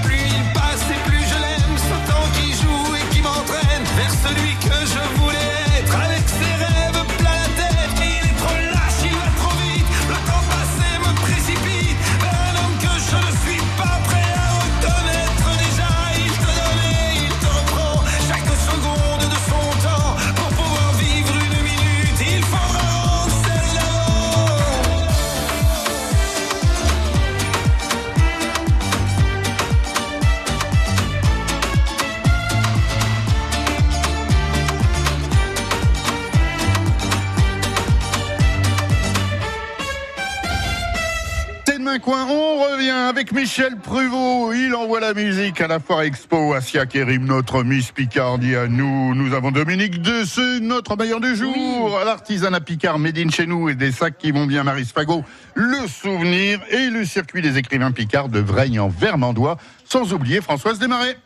Coin, 41.99 42.25
on 42.29 42.59
revient 42.71 42.89
avec 42.89 43.31
Michel 43.31 43.77
Pruvot. 43.77 44.53
Il 44.53 44.75
envoie 44.75 44.99
la 44.99 45.13
musique 45.13 45.61
à 45.61 45.67
la 45.67 45.79
Foire 45.79 46.01
Expo. 46.01 46.53
Asia 46.53 46.85
Kerim, 46.85 47.25
notre 47.25 47.63
Miss 47.63 47.91
Picardie 47.91 48.55
à 48.55 48.67
nous. 48.67 49.15
Nous 49.15 49.33
avons 49.33 49.51
Dominique 49.51 50.01
Desseux, 50.01 50.59
notre 50.59 50.95
meilleur 50.95 51.19
du 51.19 51.35
jour. 51.35 51.99
L'artisanat 52.05 52.61
Picard, 52.61 52.99
made 52.99 53.17
in 53.17 53.29
chez 53.29 53.45
nous 53.45 53.69
et 53.69 53.75
des 53.75 53.91
sacs 53.91 54.17
qui 54.17 54.31
vont 54.31 54.45
bien, 54.45 54.63
Marie 54.63 54.85
Fagot. 54.85 55.23
Le 55.55 55.87
souvenir 55.87 56.59
et 56.69 56.89
le 56.89 57.05
circuit 57.05 57.41
des 57.41 57.57
écrivains 57.57 57.91
Picard 57.91 58.29
de 58.29 58.39
Vreigne 58.39 58.79
en 58.79 58.89
Vermandois. 58.89 59.57
Sans 59.85 60.13
oublier 60.13 60.41
Françoise 60.41 60.79
Desmarais. 60.79 61.17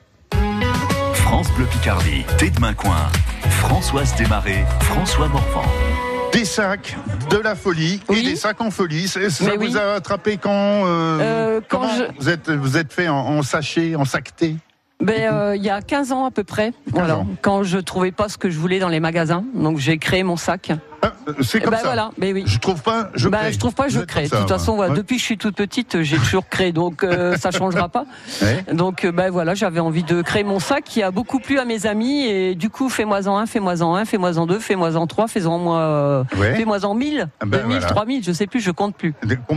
France 1.13 1.51
Bleu 1.55 1.65
Picardie, 1.65 2.23
Thé 2.37 2.49
de 2.49 2.73
Coin. 2.73 3.09
Françoise 3.49 4.15
Desmarais, 4.15 4.65
François 4.81 5.27
Morvan. 5.27 5.65
Des 6.31 6.45
sacs, 6.45 6.95
de 7.29 7.37
la 7.37 7.55
folie 7.55 8.01
et 8.13 8.21
des 8.21 8.35
sacs 8.35 8.61
en 8.61 8.71
folie. 8.71 9.07
Ça 9.07 9.19
Mais 9.19 9.57
vous 9.57 9.73
oui. 9.73 9.77
a 9.77 9.93
attrapé 9.95 10.37
quand, 10.37 10.51
euh, 10.85 11.17
Euh, 11.21 11.61
quand 11.67 11.87
je- 11.97 12.03
Vous 12.19 12.29
êtes, 12.29 12.49
vous 12.49 12.77
êtes 12.77 12.93
fait 12.93 13.07
en, 13.09 13.17
en 13.17 13.43
sachet, 13.43 13.95
en 13.95 14.05
saqueté 14.05 14.55
Ben, 15.01 15.31
euh, 15.33 15.55
il 15.55 15.63
y 15.63 15.69
a 15.69 15.81
15 15.81 16.11
ans 16.11 16.25
à 16.25 16.31
peu 16.31 16.43
près, 16.43 16.73
voilà, 16.87 17.17
ans. 17.17 17.27
quand 17.41 17.63
je 17.63 17.79
trouvais 17.79 18.11
pas 18.11 18.29
ce 18.29 18.37
que 18.37 18.49
je 18.49 18.57
voulais 18.59 18.79
dans 18.79 18.87
les 18.89 18.99
magasins, 18.99 19.43
donc 19.53 19.77
j'ai 19.79 19.97
créé 19.97 20.23
mon 20.23 20.37
sac. 20.37 20.71
Ah, 21.03 21.13
c'est 21.41 21.61
comme 21.61 21.71
ben 21.71 21.77
ça. 21.77 21.83
voilà, 21.83 22.11
ben 22.17 22.33
oui. 22.33 22.43
Je 22.45 22.59
trouve 22.59 22.81
pas, 22.81 23.09
je 23.15 23.27
Ben, 23.29 23.39
crée. 23.39 23.53
je 23.53 23.59
trouve 23.59 23.73
pas, 23.73 23.87
je 23.87 24.01
crée. 24.01 24.23
De 24.27 24.29
toute 24.35 24.47
façon, 24.49 24.77
ouais. 24.77 24.89
depuis 24.91 25.15
que 25.15 25.21
je 25.21 25.25
suis 25.25 25.37
toute 25.37 25.55
petite, 25.55 26.01
j'ai 26.03 26.17
toujours 26.17 26.47
créé, 26.47 26.71
donc 26.71 27.03
euh, 27.03 27.35
ça 27.37 27.51
changera 27.51 27.89
pas. 27.89 28.05
Ouais. 28.41 28.63
Donc 28.73 29.03
euh, 29.05 29.11
ben 29.11 29.29
voilà, 29.29 29.53
j'avais 29.55 29.79
envie 29.79 30.03
de 30.03 30.21
créer 30.21 30.43
mon 30.43 30.59
sac 30.59 30.83
qui 30.83 31.03
a 31.03 31.11
beaucoup 31.11 31.39
plu 31.39 31.59
à 31.59 31.65
mes 31.65 31.85
amis 31.85 32.25
et 32.25 32.55
du 32.55 32.69
coup, 32.69 32.89
fais-moi 32.89 33.27
en 33.27 33.37
un, 33.37 33.45
fais-moi 33.45 33.81
en 33.83 33.95
un, 33.95 34.05
fais-moi 34.05 34.37
en 34.37 34.45
deux, 34.45 34.59
fais-moi 34.59 34.95
en 34.95 35.05
trois, 35.07 35.27
fais-en 35.27 35.57
moi, 35.59 35.79
euh, 35.79 36.23
Ouais. 36.37 36.55
fais-moi 36.55 36.83
en 36.85 36.93
mille, 36.95 37.29
Ah 37.39 37.45
ben 37.45 37.59
2000, 37.61 37.77
voilà. 37.79 37.87
3000, 37.93 38.23
je 38.23 38.31
sais 38.31 38.47
plus, 38.47 38.59
je 38.61 38.71
compte 38.71 38.95
plus. 38.95 39.13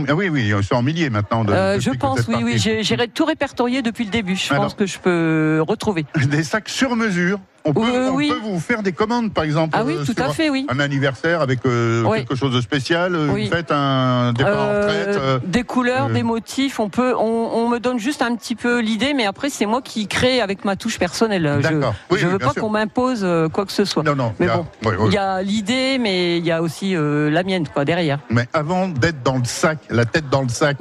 Ah 0.07 0.13
oui, 0.15 0.29
oui, 0.29 0.51
sont 0.63 0.75
en 0.75 0.81
milliers 0.83 1.09
maintenant. 1.09 1.43
De, 1.43 1.53
Euh, 1.53 1.79
je 1.79 1.91
pense, 1.91 2.27
oui, 2.27 2.35
oui, 2.43 2.57
j'ai 2.57 2.97
tout 3.13 3.25
répertorié 3.25 3.81
depuis 3.81 4.05
le 4.05 4.11
début. 4.11 4.35
Je 4.35 4.51
Alors. 4.51 4.65
pense 4.65 4.73
que 4.73 4.85
je 4.85 4.99
peux 4.99 5.63
retrouver. 5.67 6.05
Des 6.29 6.43
sacs 6.43 6.69
sur 6.69 6.95
mesure. 6.95 7.39
On 7.67 7.73
peut, 7.73 7.81
Euh, 7.81 8.09
on 8.11 8.15
oui. 8.15 8.29
peut 8.29 8.37
vous 8.43 8.59
faire 8.59 8.83
des 8.83 8.91
commandes, 8.91 9.33
par 9.33 9.43
exemple. 9.43 9.75
Ah 9.75 9.83
oui, 9.83 9.95
euh, 9.95 10.05
tout 10.05 10.13
à 10.21 10.29
fait, 10.29 10.49
oui. 10.51 10.67
Un 10.69 10.79
anniversaire 10.79 11.41
avec 11.41 11.65
euh, 11.65 12.03
Oui. 12.03 12.19
quelque 12.19 12.35
chose 12.35 12.53
de 12.53 12.61
spécial. 12.61 13.15
euh, 13.15 13.29
Oui. 13.33 13.45
Vous 13.45 13.55
faites 13.55 13.71
un 13.71 14.33
départ 14.33 14.57
en 14.59 14.67
retraite. 14.69 15.19
des 15.49 15.63
couleurs, 15.63 16.09
des 16.09 16.21
motifs, 16.21 16.79
on 16.79 16.89
peut, 16.89 17.15
on, 17.17 17.23
on 17.53 17.67
me 17.69 17.79
donne 17.79 17.97
juste 17.97 18.21
un 18.21 18.35
petit 18.35 18.55
peu 18.55 18.79
l'idée, 18.81 19.13
mais 19.15 19.25
après 19.25 19.49
c'est 19.49 19.65
moi 19.65 19.81
qui 19.81 20.07
crée 20.07 20.41
avec 20.41 20.63
ma 20.63 20.75
touche 20.75 20.99
personnelle. 20.99 21.55
Je, 21.57 21.61
D'accord. 21.63 21.95
Oui, 22.11 22.19
je 22.19 22.27
oui, 22.27 22.33
veux 22.33 22.37
pas 22.39 22.53
qu'on 22.53 22.69
m'impose 22.69 23.25
quoi 23.51 23.65
que 23.65 23.71
ce 23.71 23.83
soit. 23.83 24.03
Non, 24.03 24.15
non. 24.15 24.33
Mais 24.39 24.45
il 24.45 24.49
y 24.49 24.51
a- 24.51 24.57
bon. 24.57 25.07
Il 25.07 25.13
y 25.13 25.17
a 25.17 25.41
l'idée, 25.41 25.97
mais 25.99 26.37
il 26.37 26.45
y 26.45 26.51
a 26.51 26.61
aussi 26.61 26.95
la 26.95 27.41
mienne, 27.43 27.67
quoi, 27.67 27.83
derrière. 27.83 28.19
Mais 28.29 28.47
avant 28.53 28.87
d'être 28.89 29.23
dans 29.23 29.37
le 29.37 29.45
sac, 29.45 29.79
la 29.89 30.05
tête 30.05 30.29
dans 30.29 30.43
le 30.43 30.49
sac, 30.49 30.77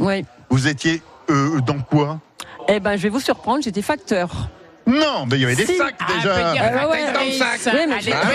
vous 0.51 0.69
étiez 0.69 1.01
dans 1.67 1.79
quoi? 1.79 2.19
Eh 2.69 2.79
ben, 2.81 2.97
je 2.97 3.03
vais 3.03 3.09
vous 3.09 3.21
surprendre, 3.21 3.63
j'étais 3.63 3.83
facteur. 3.83 4.49
Non, 4.87 5.25
mais 5.31 5.37
il 5.37 5.43
y 5.43 5.45
avait 5.45 5.57
des 5.57 5.67
Si. 5.67 5.77
sacs 5.77 5.95
Ah, 6.01 6.13
déjà. 6.17 6.35
Ah, 6.37 6.89
ouais. 6.89 6.99
Oui, 7.17 7.81
mais 7.89 8.01
je- 8.01 8.11
Ah. 8.13 8.29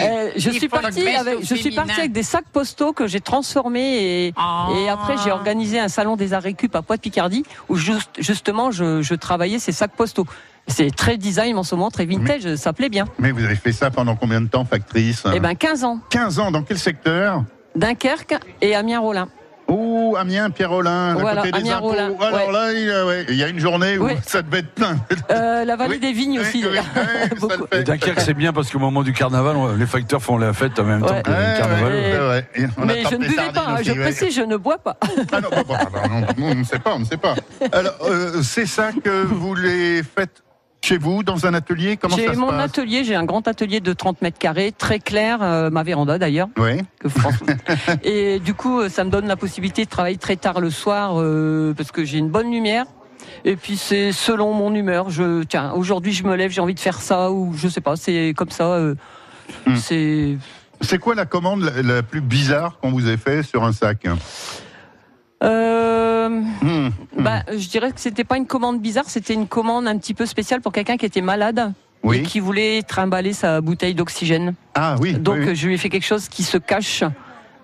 Euh, 0.00 0.30
Il 0.34 0.40
suis 0.40 0.68
mettre 0.68 1.20
avec, 1.20 1.38
je 1.44 1.54
suis 1.54 1.70
partie 1.70 1.92
avec 1.98 2.12
des 2.12 2.22
sacs 2.22 2.44
postaux 2.52 2.92
que 2.92 3.06
j'ai 3.06 3.20
transformés 3.20 4.26
et, 4.26 4.34
Ah. 4.36 4.68
et 4.76 4.88
après 4.88 5.14
j'ai 5.22 5.30
organisé 5.30 5.78
un 5.78 5.88
salon 5.88 6.16
des 6.16 6.32
arts 6.32 6.42
récup 6.42 6.74
à 6.74 6.82
Poix-de-Picardie 6.82 7.44
où 7.68 7.76
juste, 7.76 8.10
justement 8.18 8.70
je, 8.70 9.02
je 9.02 9.14
travaillais 9.14 9.58
ces 9.58 9.72
sacs 9.72 9.92
postaux. 9.96 10.26
C'est 10.66 10.94
très 10.94 11.16
design 11.16 11.56
en 11.56 11.62
ce 11.62 11.74
moment, 11.74 11.90
très 11.90 12.04
vintage, 12.04 12.56
ça 12.56 12.72
plaît 12.72 12.90
bien. 12.90 13.06
Mais 13.18 13.30
vous 13.30 13.42
avez 13.44 13.54
fait 13.56 13.72
ça 13.72 13.90
pendant 13.90 14.16
combien 14.16 14.40
de 14.40 14.48
temps, 14.48 14.64
factrice? 14.64 15.22
Eh 15.34 15.40
ben 15.40 15.54
15 15.54 15.84
ans. 15.84 16.00
15 16.10 16.38
ans, 16.40 16.50
dans 16.50 16.62
quel 16.62 16.78
secteur? 16.78 17.44
Dunkerque 17.76 18.34
et 18.60 18.74
Amiens-Rollin. 18.74 19.28
Oh, 19.70 20.16
Amiens, 20.18 20.48
Pierre-Rollin, 20.50 21.10
à 21.10 21.14
Voilà, 21.14 21.42
côté 21.42 21.62
des 21.62 21.70
impôts. 21.70 21.92
Alors 21.92 22.18
ouais. 22.46 22.52
là, 22.52 22.72
il, 22.72 22.88
euh, 22.88 23.06
ouais, 23.06 23.26
il 23.28 23.34
y 23.34 23.44
a 23.44 23.48
une 23.48 23.58
journée 23.58 23.98
où 23.98 24.08
ça 24.26 24.40
devait 24.40 24.60
être 24.60 24.72
plein. 24.74 24.96
Euh, 25.30 25.64
la 25.66 25.76
vallée 25.76 25.94
Oui. 25.96 26.00
des 26.00 26.12
vignes 26.12 26.40
aussi. 26.40 26.64
Oui, 26.66 26.78
Dunkerque, 27.84 28.20
c'est 28.20 28.32
bien 28.34 28.52
parce 28.54 28.70
qu'au 28.70 28.78
moment 28.78 29.02
du 29.02 29.12
carnaval, 29.12 29.56
on- 29.56 29.74
les 29.76 29.86
facteurs 29.86 30.22
font 30.22 30.38
la 30.38 30.54
fête 30.54 30.78
en 30.78 30.84
même 30.84 31.02
temps 31.02 31.12
Ouais. 31.14 31.22
que 31.22 31.30
le 31.30 31.58
carnaval. 31.58 31.92
ouais, 31.92 32.18
ouais, 32.18 32.28
ouais. 32.28 32.46
Et 32.54 32.64
on 32.78 32.86
Mais 32.86 33.02
je 33.10 33.14
ne 33.16 33.26
buvais 33.26 33.52
pas, 33.52 33.74
aussi, 33.74 33.84
je 33.84 33.92
ouais. 33.92 33.98
précise, 34.00 34.34
je 34.34 34.42
ne 34.42 34.56
bois 34.56 34.78
pas. 34.78 34.96
Ah 35.32 35.40
non, 35.42 35.48
bah, 35.50 35.62
bah, 35.68 35.78
bah, 35.92 36.00
on 36.38 36.54
ne 36.54 36.64
sait 36.64 36.78
pas, 36.78 36.94
on 36.94 37.00
ne 37.00 37.04
sait 37.04 37.16
pas. 37.18 37.34
Alors, 37.72 37.94
euh, 38.06 38.42
c'est 38.42 38.66
ça 38.66 38.90
que 38.92 39.22
vous 39.24 39.54
les 39.54 40.02
faites 40.02 40.42
chez 40.82 40.98
vous, 40.98 41.22
dans 41.22 41.44
un 41.46 41.54
atelier 41.54 41.96
Comment 41.96 42.16
ça 42.16 42.22
J'ai 42.22 42.34
se 42.34 42.38
mon 42.38 42.48
passe 42.48 42.64
atelier, 42.70 43.04
j'ai 43.04 43.14
un 43.14 43.24
grand 43.24 43.46
atelier 43.48 43.80
de 43.80 43.92
30 43.92 44.22
mètres 44.22 44.38
carrés, 44.38 44.72
très 44.72 44.98
clair, 45.00 45.38
euh, 45.42 45.70
ma 45.70 45.82
véranda 45.82 46.18
d'ailleurs. 46.18 46.48
Oui. 46.56 46.80
que 47.00 47.08
Et 48.04 48.38
du 48.38 48.54
coup, 48.54 48.80
euh, 48.80 48.88
ça 48.88 49.04
me 49.04 49.10
donne 49.10 49.26
la 49.26 49.36
possibilité 49.36 49.84
de 49.84 49.90
travailler 49.90 50.16
très 50.16 50.36
tard 50.36 50.60
le 50.60 50.70
soir 50.70 51.14
euh, 51.20 51.74
parce 51.76 51.90
que 51.92 52.04
j'ai 52.04 52.18
une 52.18 52.30
bonne 52.30 52.50
lumière. 52.50 52.86
Et 53.44 53.56
puis 53.56 53.76
c'est 53.76 54.12
selon 54.12 54.54
mon 54.54 54.74
humeur. 54.74 55.10
Je 55.10 55.42
tiens, 55.42 55.72
aujourd'hui 55.72 56.12
je 56.12 56.24
me 56.24 56.34
lève, 56.36 56.50
j'ai 56.50 56.60
envie 56.60 56.74
de 56.74 56.80
faire 56.80 57.00
ça 57.00 57.30
ou 57.30 57.52
je 57.56 57.68
sais 57.68 57.80
pas. 57.80 57.96
C'est 57.96 58.32
comme 58.36 58.50
ça. 58.50 58.64
euh, 58.64 58.94
Hmm. 59.66 59.76
C'est 59.76 60.36
C'est 60.82 60.98
quoi 60.98 61.14
la 61.14 61.24
commande 61.24 61.62
la, 61.62 61.80
la 61.82 62.02
plus 62.02 62.20
bizarre 62.20 62.78
qu'on 62.80 62.90
vous 62.90 63.08
ait 63.08 63.16
fait 63.16 63.42
sur 63.42 63.64
un 63.64 63.72
sac? 63.72 64.06
Euh, 65.42 66.28
Hmm. 66.60 66.77
Bah, 67.18 67.42
je 67.50 67.68
dirais 67.68 67.92
que 67.92 68.00
c'était 68.00 68.24
pas 68.24 68.36
une 68.36 68.46
commande 68.46 68.80
bizarre, 68.80 69.04
c'était 69.08 69.34
une 69.34 69.46
commande 69.46 69.86
un 69.86 69.98
petit 69.98 70.14
peu 70.14 70.26
spéciale 70.26 70.60
pour 70.60 70.72
quelqu'un 70.72 70.96
qui 70.96 71.06
était 71.06 71.20
malade 71.20 71.72
Oui. 72.02 72.18
et 72.18 72.22
qui 72.22 72.40
voulait 72.40 72.82
trimballer 72.82 73.32
sa 73.32 73.60
bouteille 73.60 73.94
d'oxygène. 73.94 74.54
Ah 74.74 74.96
oui. 75.00 75.14
Donc 75.14 75.36
oui, 75.38 75.44
oui. 75.48 75.56
je 75.56 75.66
lui 75.66 75.74
ai 75.74 75.78
fait 75.78 75.88
quelque 75.90 76.06
chose 76.06 76.28
qui 76.28 76.42
se 76.42 76.58
cache, 76.58 77.04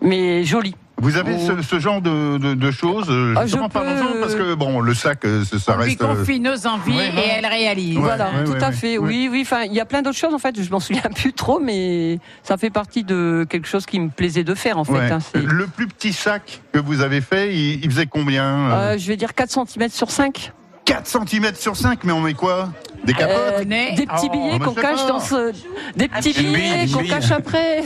mais 0.00 0.44
joli. 0.44 0.74
Vous 1.04 1.16
avez 1.16 1.34
Oh. 1.36 1.56
ce, 1.58 1.62
ce 1.62 1.78
genre 1.78 2.00
de, 2.00 2.38
de- 2.38 2.54
de 2.54 2.70
choses 2.70 3.06
je 3.08 3.34
Justement, 3.42 3.68
peux, 3.68 3.80
parce 4.20 4.34
que 4.34 4.54
bon, 4.54 4.80
le 4.80 4.94
sac, 4.94 5.24
euh, 5.24 5.44
ça, 5.44 5.58
ça 5.58 5.74
On 5.76 5.80
reste. 5.80 6.02
euh, 6.02 6.14
confie 6.16 6.40
nos 6.40 6.66
envies 6.66 6.96
Ouais, 6.96 7.08
et 7.08 7.28
elle 7.36 7.46
réalise. 7.46 7.96
Ouais, 7.96 8.02
voilà, 8.02 8.30
ouais, 8.30 8.44
tout 8.44 8.52
ouais, 8.52 8.64
à 8.64 8.72
fait. 8.72 8.98
Ouais. 8.98 9.06
Oui, 9.08 9.28
oui. 9.30 9.40
Enfin, 9.42 9.62
il 9.64 9.72
y 9.74 9.80
a 9.80 9.84
plein 9.84 10.02
d'autres 10.02 10.16
choses 10.18 10.34
en 10.34 10.38
fait. 10.38 10.60
Je 10.60 10.70
m'en 10.70 10.80
souviens 10.80 11.02
plus 11.14 11.32
trop, 11.32 11.60
mais 11.60 12.18
ça 12.42 12.56
fait 12.56 12.70
partie 12.70 13.04
de 13.04 13.46
quelque 13.48 13.68
chose 13.68 13.84
qui 13.86 14.00
me 14.00 14.08
plaisait 14.08 14.44
de 14.44 14.54
faire 14.54 14.78
en 14.78 14.84
fait. 14.84 14.92
ouais. 14.92 15.10
hein. 15.12 15.18
Le 15.34 15.66
plus 15.66 15.86
petit 15.86 16.12
sac 16.12 16.62
que 16.72 16.78
vous 16.78 17.00
avez 17.02 17.20
fait, 17.20 17.54
il, 17.54 17.84
il 17.84 17.90
faisait 17.90 18.06
combien 18.06 18.70
Euh, 18.72 18.98
je 18.98 19.06
vais 19.08 19.16
dire 19.16 19.34
4 19.34 19.50
cm 19.50 19.88
sur 19.90 20.10
5. 20.10 20.52
4 20.84 21.06
cm 21.06 21.54
sur 21.54 21.76
5 21.76 22.04
mais 22.04 22.12
on 22.12 22.20
met 22.20 22.34
quoi? 22.34 22.68
Des 23.04 23.12
capotes? 23.12 23.36
Euh, 23.36 23.64
des 23.64 24.06
petits 24.06 24.28
Oh. 24.28 24.30
billets 24.30 24.58
Bah, 24.58 24.64
qu'on 24.64 24.74
je 24.74 24.80
cache 24.80 25.00
pas. 25.02 25.08
dans 25.08 25.20
ce. 25.20 25.52
Des 25.94 26.08
petits 26.08 26.32
billets 26.32 26.86
qu'on 26.90 27.04
cache 27.04 27.30
après. 27.32 27.82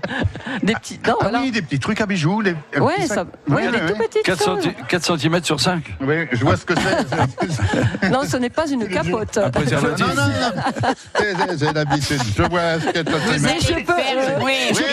des 0.62 0.74
petits. 0.74 1.00
Non, 1.04 1.14
Ah 1.14 1.16
voilà. 1.22 1.40
oui, 1.40 1.50
des 1.50 1.62
petits 1.62 1.80
trucs 1.80 2.00
à 2.00 2.06
bijoux. 2.06 2.42
Un 2.76 2.80
ouais, 2.80 2.94
petit 2.94 3.06
sac. 3.08 3.16
ça. 3.48 3.52
Ouais, 3.52 3.62
des 3.72 3.78
tout 3.92 3.98
petites 3.98 4.22
4, 4.22 4.44
choses. 4.44 5.18
cm 5.20 5.42
sur 5.42 5.60
5. 5.60 5.82
Oui, 6.00 6.28
je 6.30 6.44
vois 6.44 6.56
ce 6.56 6.64
que 6.64 6.74
c'est. 6.76 8.08
Non, 8.10 8.20
ce 8.28 8.36
n'est 8.36 8.50
pas 8.50 8.68
une 8.70 8.86
capote. 8.88 9.36
Un 9.38 9.50
préservatif. 9.50 10.06
non, 10.06 10.14
non, 10.14 10.28
non. 10.28 11.56
J'ai 11.58 11.72
l'habitude. 11.72 12.20
Je 12.36 12.42
vois 12.44 12.78
ce 12.80 12.86
que 12.86 12.98
tu 13.00 13.40
Mais 13.40 13.58
je 13.60 13.84
peux, 13.84 13.94
faire 13.94 14.16
euh, 14.16 14.38
je 14.38 14.44
Oui, 14.44 14.52
peux, 14.68 14.74
oui, 14.76 14.84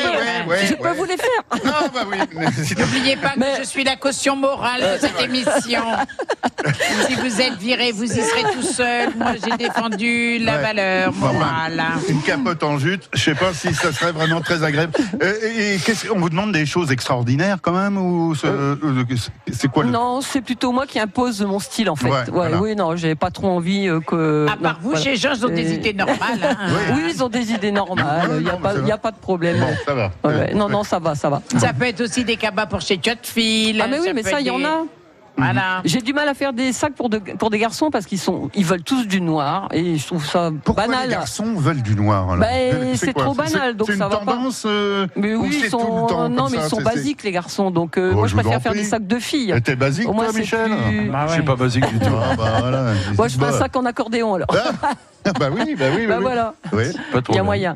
oui, 0.47 0.55
je 0.63 0.73
oui. 0.73 0.77
peux 0.81 0.91
vous 0.97 1.05
les 1.05 1.17
faire. 1.17 1.63
Non, 1.63 1.89
bah 1.93 2.05
oui. 2.09 2.17
N'oubliez 2.77 3.17
pas 3.17 3.33
Mais- 3.37 3.51
que 3.53 3.59
je 3.59 3.63
suis 3.67 3.83
la 3.83 3.97
caution 3.97 4.35
morale 4.35 4.81
de 4.81 4.99
cette 5.07 5.21
émission. 5.21 5.83
si 7.07 7.13
vous 7.15 7.38
êtes 7.41 7.57
viré, 7.57 7.91
vous 7.91 8.03
y 8.03 8.07
serez 8.21 8.43
tout 8.53 8.61
seul. 8.63 9.09
Moi, 9.17 9.33
j'ai 9.43 9.55
défendu 9.57 10.37
la 10.39 10.55
Ouais. 10.57 10.61
valeur 10.61 11.09
Enfin, 11.09 11.33
morale. 11.33 11.83
Une 12.09 12.21
capote 12.21 12.63
en 12.63 12.77
jute, 12.77 13.09
je 13.13 13.23
sais 13.23 13.35
pas 13.35 13.53
si 13.53 13.73
ça 13.73 13.91
serait 13.91 14.11
vraiment 14.11 14.41
très 14.41 14.63
agréable. 14.63 14.93
Euh, 15.21 15.33
et 15.43 15.77
qu'on 16.07 16.19
vous 16.19 16.29
demande 16.29 16.51
des 16.51 16.65
choses 16.65 16.91
extraordinaires 16.91 17.57
quand 17.61 17.71
même 17.73 17.97
ou 17.97 18.35
ce- 18.35 18.47
euh, 18.47 18.75
c'est 19.51 19.67
quoi 19.69 19.83
le 19.83 19.89
Non, 19.91 20.21
c'est 20.21 20.41
plutôt 20.41 20.71
moi 20.71 20.85
qui 20.85 20.99
impose 20.99 21.41
mon 21.41 21.59
style 21.59 21.89
en 21.89 21.95
fait. 21.95 22.09
Ouais, 22.09 22.19
Ouais, 22.19 22.23
voilà. 22.31 22.57
Oui, 22.61 22.75
non, 22.75 22.95
j'ai 22.95 23.15
pas 23.15 23.31
trop 23.31 23.47
envie 23.49 23.87
euh, 23.87 23.99
que. 23.99 24.45
À 24.49 24.55
part 24.57 24.73
non, 24.75 24.79
vous, 24.81 24.89
voilà. 24.91 25.03
chez 25.03 25.15
Jean, 25.15 25.33
ils 25.35 25.45
ont 25.45 25.49
des 25.49 25.71
Euh, 25.71 25.75
idées 25.75 25.93
normales. 25.93 26.17
hein. 26.43 26.55
Oui, 26.95 27.11
ils 27.13 27.23
ont 27.23 27.29
des 27.29 27.51
idées 27.51 27.71
normales. 27.71 28.29
Il 28.37 28.43
n'y 28.43 28.49
a, 28.49 28.97
pas- 28.97 29.09
a 29.09 29.11
de 29.11 29.17
problème. 29.17 29.59
Bon, 29.59 29.67
ça 29.85 29.93
va. 29.93 30.11
Ouais, 30.23 30.33
ouais. 30.35 30.53
Non, 30.53 30.69
non, 30.69 30.83
ça 30.83 30.99
va, 30.99 31.15
ça 31.15 31.29
va. 31.29 31.41
Ça 31.57 31.73
peut 31.73 31.85
être 31.85 32.01
aussi 32.01 32.23
des 32.23 32.35
cabas 32.37 32.65
pour 32.65 32.81
chez 32.81 32.97
Tchotfil. 32.97 33.81
Ah, 33.81 33.87
mais 33.87 33.99
oui, 33.99 34.09
mais 34.13 34.23
ça, 34.23 34.39
il 34.41 34.47
y 34.47 34.49
en 34.51 34.63
a. 34.63 34.83
Voilà. 35.39 35.81
J'ai 35.85 36.01
du 36.01 36.13
mal 36.13 36.27
à 36.27 36.33
faire 36.33 36.53
des 36.53 36.73
sacs 36.73 36.93
pour, 36.93 37.09
de- 37.09 37.17
pour 37.19 37.49
des 37.49 37.57
garçons 37.59 37.89
parce 37.91 38.05
qu'ils 38.05 38.19
sont, 38.19 38.49
ils 38.55 38.65
veulent 38.65 38.83
tous 38.83 39.07
du 39.07 39.21
noir 39.21 39.67
et 39.71 39.97
je 39.97 40.05
trouve 40.05 40.25
ça 40.25 40.51
Pourquoi 40.63 40.87
banal. 40.87 41.07
les 41.07 41.15
garçons 41.15 41.53
veulent 41.55 41.81
du 41.81 41.95
noir 41.95 42.31
alors 42.31 42.39
Ben, 42.39 42.87
c'est 42.95 43.13
trop 43.13 43.33
banal, 43.33 43.75
donc 43.75 43.87
c'est 43.89 43.97
ça 43.97 44.05
une 44.05 44.11
va 44.11 44.17
pas. 44.17 44.25
tendance, 44.33 44.63
euh, 44.65 45.07
Mais 45.15 45.35
ou 45.35 45.43
oui, 45.43 45.49
ils 45.51 45.57
tout 45.57 45.63
le 45.63 45.69
sont, 45.69 46.07
temps 46.07 46.29
non, 46.29 46.43
comme 46.43 46.51
mais 46.51 46.57
ça, 46.59 46.63
ils 46.65 46.69
sont 46.69 46.77
c'est- 46.77 46.83
basiques 46.83 47.23
les 47.23 47.31
garçons. 47.31 47.71
Donc 47.71 47.97
euh, 47.97 48.11
Oh, 48.13 48.17
moi, 48.19 48.27
je 48.27 48.35
préfère 48.35 48.61
faire 48.61 48.73
des 48.73 48.83
sacs 48.83 49.07
de 49.07 49.19
filles. 49.19 49.55
T'es 49.63 49.75
basique 49.75 50.07
Au 50.07 50.13
moins, 50.13 50.25
toi, 50.25 50.33
Michel 50.39 50.71
plus- 50.87 51.09
Bah 51.09 51.25
Je 51.27 51.33
suis 51.33 51.41
pas 51.43 51.55
basique 51.55 51.87
du 51.87 51.99
tout. 51.99 52.05
Ah, 52.13 52.35
bah, 52.35 52.43
voilà. 52.59 52.83
Moi, 53.17 53.27
je 53.27 53.37
fais 53.37 53.45
un 53.45 53.51
sac 53.53 53.75
en 53.75 53.85
accordéon 53.85 54.33
alors. 54.35 54.47
Ah, 55.25 55.31
bah 55.39 55.47
oui, 55.51 55.75
bah 55.77 55.85
oui, 55.95 56.07
bah, 56.07 56.13
Bah 56.13 56.15
oui. 56.17 56.21
voilà, 56.21 56.53
Oui. 56.73 56.83
Pas 57.11 57.21
trop. 57.21 57.33
il 57.33 57.35
y 57.35 57.39
a 57.39 57.43
moyen. 57.43 57.75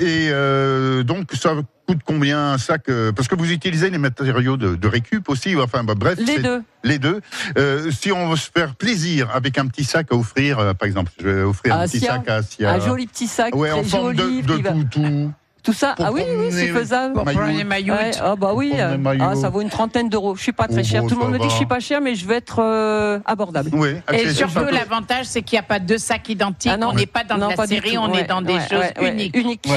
Et 0.00 0.28
euh, 0.30 1.02
donc, 1.02 1.32
ça 1.32 1.52
coûte 1.92 2.02
combien 2.06 2.52
un 2.52 2.58
sac 2.58 2.82
euh, 2.88 3.12
Parce 3.12 3.28
que 3.28 3.34
vous 3.34 3.50
utilisez 3.50 3.90
les 3.90 3.98
matériaux 3.98 4.56
de, 4.56 4.76
de 4.76 4.88
récup 4.88 5.28
aussi. 5.28 5.54
Enfin, 5.56 5.84
bah, 5.84 5.94
bref, 5.96 6.18
Les 6.18 6.38
deux. 6.38 6.62
Les 6.84 6.98
deux. 6.98 7.20
Euh, 7.58 7.90
si 7.90 8.10
on 8.12 8.30
veut 8.30 8.36
se 8.36 8.50
faire 8.54 8.74
plaisir 8.74 9.28
avec 9.34 9.58
un 9.58 9.66
petit 9.66 9.84
sac 9.84 10.06
à 10.10 10.14
offrir, 10.16 10.58
euh, 10.58 10.72
par 10.74 10.86
exemple, 10.88 11.12
je 11.20 11.28
vais 11.28 11.42
offrir 11.42 11.76
un 11.76 11.84
petit 11.86 12.00
Sia. 12.00 12.12
sac 12.14 12.28
à 12.28 12.42
Sia. 12.42 12.70
Un 12.72 12.80
joli 12.80 13.06
petit 13.06 13.26
sac, 13.26 13.54
Ouais, 13.54 13.70
en 13.72 13.82
forme 13.84 14.14
de, 14.14 14.22
joli. 14.22 14.42
de 14.42 14.56
qui 14.56 14.62
va- 14.62 14.70
tout, 14.72 14.84
tout. 14.90 15.32
Tout 15.62 15.72
ça, 15.72 15.94
ah 16.00 16.10
oui, 16.12 16.22
oui, 16.26 16.46
c'est 16.50 16.66
faisable. 16.68 17.14
Pour 17.14 17.22
prendre 17.22 17.56
les 17.56 17.62
maillots. 17.62 17.94
Ouais, 17.94 18.10
ah 18.20 18.34
bah 18.34 18.50
oui, 18.52 18.72
euh, 18.74 18.96
ah, 19.20 19.36
ça 19.36 19.48
vaut 19.48 19.60
une 19.60 19.68
trentaine 19.70 20.08
d'euros. 20.08 20.34
Je 20.34 20.42
suis 20.42 20.50
pas 20.50 20.66
très 20.66 20.80
Oh, 20.80 20.84
cher. 20.84 21.02
Tout 21.06 21.10
le 21.14 21.20
monde 21.20 21.30
me 21.34 21.38
dit 21.38 21.44
que 21.44 21.50
je 21.52 21.56
suis 21.56 21.66
pas 21.66 21.78
cher, 21.78 22.00
mais 22.00 22.16
je 22.16 22.26
veux 22.26 22.34
être 22.34 22.56
euh, 22.58 23.20
abordable. 23.26 23.70
Oui, 23.72 23.90
Et 24.12 24.28
surtout, 24.34 24.64
l'avantage, 24.72 25.26
c'est 25.26 25.42
qu'il 25.42 25.54
n'y 25.54 25.60
a 25.60 25.62
pas 25.62 25.78
deux 25.78 25.98
sacs 25.98 26.28
identiques. 26.28 26.72
Ah 26.74 26.76
non. 26.76 26.88
on 26.88 26.94
n'est 26.94 27.06
pas 27.06 27.22
dans 27.22 27.38
Non, 27.38 27.46
de 27.46 27.50
la 27.50 27.56
pas 27.56 27.66
série, 27.68 27.96
on 27.96 28.10
Ouais, 28.10 28.22
est 28.22 28.24
dans 28.24 28.42
des 28.42 28.54
ouais, 28.54 28.60
choses 28.68 28.80
ouais, 28.80 29.00
ouais. 29.02 29.12
uniques. 29.12 29.36
Uniques. 29.36 29.68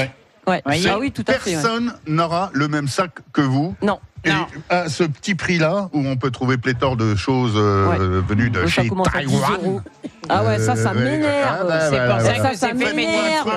Ouais. 0.48 0.62
Ah 0.66 0.98
oui, 0.98 1.10
tout 1.10 1.24
à 1.28 1.32
ouais. 1.32 1.38
Personne 1.44 1.92
n'aura 2.06 2.50
le 2.52 2.68
même 2.68 2.88
sac 2.88 3.10
que 3.32 3.40
vous. 3.40 3.74
Non. 3.82 3.98
Et 4.24 4.30
Non. 4.30 4.46
à 4.70 4.88
ce 4.88 5.04
petit 5.04 5.36
prix-là, 5.36 5.88
où 5.92 6.00
on 6.04 6.16
peut 6.16 6.32
trouver 6.32 6.56
pléthore 6.56 6.96
de 6.96 7.14
choses 7.14 7.52
euh, 7.54 8.20
venues 8.26 8.50
de 8.50 8.66
chez 8.66 8.88
commence 8.88 9.06
à 9.14 9.20
10 9.22 9.26
Taïwan. 9.26 9.82
Ah 10.28 10.42
ouais, 10.44 10.58
ça, 10.58 10.74
ça 10.74 10.92
m'énerve. 10.94 11.58
Ah 11.60 11.64
bah, 11.64 11.80
C'est 11.82 11.90
voilà, 11.90 12.16
pour 12.16 12.26
ça. 12.26 12.34
Ça, 12.42 12.54
ça 12.54 12.74
m'énerve. 12.74 13.48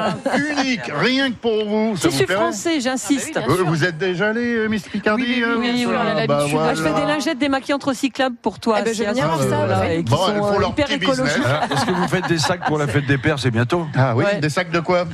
unique, 0.60 0.82
rien 0.99 1.32
que 1.32 1.38
pour 1.38 1.65
vous. 1.65 1.95
Je 1.99 2.10
suis 2.10 2.28
français, 2.28 2.80
j'insiste. 2.82 3.32
Ah 3.38 3.47
bah 3.47 3.54
Vous 3.65 3.84
êtes 3.84 3.97
déjà 3.97 4.28
allé, 4.30 4.58
euh, 4.58 4.67
Miss 4.67 4.84
Picardie 4.84 5.23
Oui, 5.23 5.36
oui, 5.38 5.43
euh, 5.43 5.56
oui, 5.58 5.86
oui, 5.88 5.95
on 5.95 5.99
a 5.99 6.04
l'habitude. 6.13 6.56
bah, 6.56 6.67
Ah, 6.69 6.75
je 6.75 6.84
fais 6.84 6.93
des 6.93 7.06
lingettes 7.08 7.39
démaquillantes 7.39 7.84
recyclables 7.86 8.36
pour 8.39 8.60
toi. 8.60 8.78
Eh 8.82 8.84
ben, 8.84 8.93
ça, 8.93 9.13
voilà, 9.13 9.80
ouais. 9.80 9.99
et 9.99 10.04
qui 10.04 10.12
Bon, 10.12 10.17
sont 10.17 10.62
euh, 10.62 10.67
hyper 10.69 10.91
écologiques. 10.91 11.38
Est-ce 11.71 11.86
que 11.86 11.91
vous 11.93 12.08
faites 12.08 12.28
des 12.28 12.38
sacs 12.38 12.65
pour 12.67 12.78
la 12.78 12.86
fête 12.93 13.08
des 13.08 13.17
pères 13.17 13.39
C'est 13.39 13.49
bientôt? 13.52 13.88
Ah 13.95 14.15
oui, 14.15 14.23
Ouais. 14.25 14.39
des 14.39 14.49
sacs 14.49 14.69
de 14.69 14.80
quoi? 14.82 15.06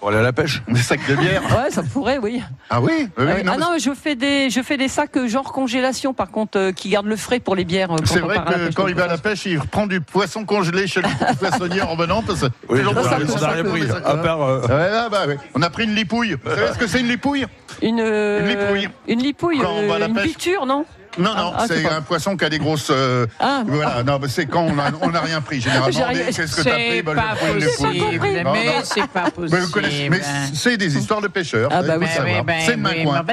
Pour 0.00 0.08
aller 0.08 0.18
à 0.18 0.22
la 0.22 0.32
pêche 0.32 0.62
Des 0.66 0.80
sacs 0.80 1.06
de 1.06 1.14
bière 1.14 1.42
Ouais, 1.42 1.70
ça 1.70 1.82
pourrait, 1.82 2.16
oui. 2.18 2.42
Ah 2.70 2.80
oui, 2.80 3.08
oui, 3.18 3.24
oui, 3.36 3.44
non, 3.44 3.52
ah 3.54 3.58
non, 3.58 3.66
mais 3.74 3.78
je 3.80 3.90
fais 3.92 4.14
des, 4.16 4.48
je 4.48 4.62
fais 4.62 4.78
des 4.78 4.88
sacs 4.88 5.14
euh, 5.18 5.28
genre 5.28 5.52
congélation, 5.52 6.14
par 6.14 6.30
contre, 6.30 6.58
euh, 6.58 6.72
qui 6.72 6.88
gardent 6.88 7.06
le 7.06 7.16
frais 7.16 7.38
pour 7.38 7.54
les 7.54 7.64
bières. 7.66 7.92
euh, 7.92 7.96
quand 7.98 8.06
C'est 8.06 8.22
on 8.22 8.26
vrai 8.26 8.36
part 8.36 8.48
à 8.48 8.50
la 8.52 8.56
que 8.58 8.64
pêche, 8.66 8.74
quand 8.74 8.82
donc 8.84 8.90
il 8.92 8.96
va 8.96 9.04
à 9.04 9.08
la 9.08 9.18
pêche, 9.18 9.44
il 9.46 9.58
reprend 9.58 9.86
du 9.86 10.00
poisson 10.00 10.44
congelé 10.46 10.86
chez 10.86 11.02
le 11.02 11.08
poissonnier 11.38 11.82
en 11.82 11.88
revenant. 11.88 12.22
Parce 12.22 12.40
que 12.40 12.46
Oui, 12.70 12.78
toujours 12.78 12.92
on 12.92 12.94
pour 12.94 13.12
a- 13.12 13.16
on 13.50 13.52
rien 13.52 13.64
pris. 13.64 13.80
les 13.82 13.88
sacs- 13.88 14.02
À 14.06 14.16
part. 14.16 14.42
euh, 14.42 14.60
Ouais, 14.62 14.90
ah 14.94 15.08
bah, 15.10 15.26
ouais. 15.26 15.36
On 15.54 15.60
a 15.62 15.68
pris 15.70 15.84
une 15.84 15.94
lipouille. 15.94 16.36
Vous 16.42 16.50
savez 16.50 16.72
ce 16.72 16.78
que 16.78 16.86
c'est 16.86 17.00
une 17.00 17.08
lipouille? 17.08 17.44
Une, 17.82 18.00
euh, 18.00 18.40
Une 18.40 18.46
lipouille. 18.48 18.88
Une 19.06 19.22
lipouille, 19.22 19.58
Quand 19.60 19.70
on 19.72 19.86
va 19.86 19.96
à 19.96 19.98
la 19.98 20.04
euh, 20.06 20.08
une 20.08 20.14
pêche. 20.14 20.48
non? 20.66 20.86
Non, 21.18 21.34
non, 21.34 21.52
Ah, 21.52 21.58
ah, 21.58 21.64
c'est 21.66 21.82
c'est 21.82 21.88
un 21.88 22.02
poisson 22.02 22.36
qui 22.36 22.44
a 22.44 22.48
des 22.48 22.58
grosses. 22.58 22.88
euh, 22.90 23.26
Ah. 23.40 23.62
Voilà, 23.66 24.02
non, 24.04 24.18
mais 24.22 24.28
c'est 24.28 24.46
quand 24.46 24.62
on 24.62 24.78
a- 24.78 24.92
on 25.02 25.10
n'a 25.10 25.20
rien 25.20 25.40
pris. 25.40 25.60
Généralement, 25.60 25.88
qu'est-ce 25.88 26.56
que 26.56 26.62
t'as 26.62 26.70
pris? 26.70 26.82
C'est 26.96 27.02
Bah, 27.02 27.12
pas 27.14 27.48
une 27.48 27.64
possible. 27.64 28.42
Non, 28.44 28.52
mais 28.52 28.64
non. 28.66 28.72
c'est 28.84 29.06
pas 29.08 29.30
possible. 29.30 30.08
mais 30.10 30.20
c'est 30.54 30.76
des 30.76 30.96
histoires 30.96 31.20
de 31.20 31.28
pêcheurs. 31.28 31.68
Ah 31.72 31.82
bah 31.82 31.94
oui. 31.98 32.06
Ben 32.06 32.08
savoir. 32.08 32.36
oui, 32.36 32.42
ben 32.46 32.54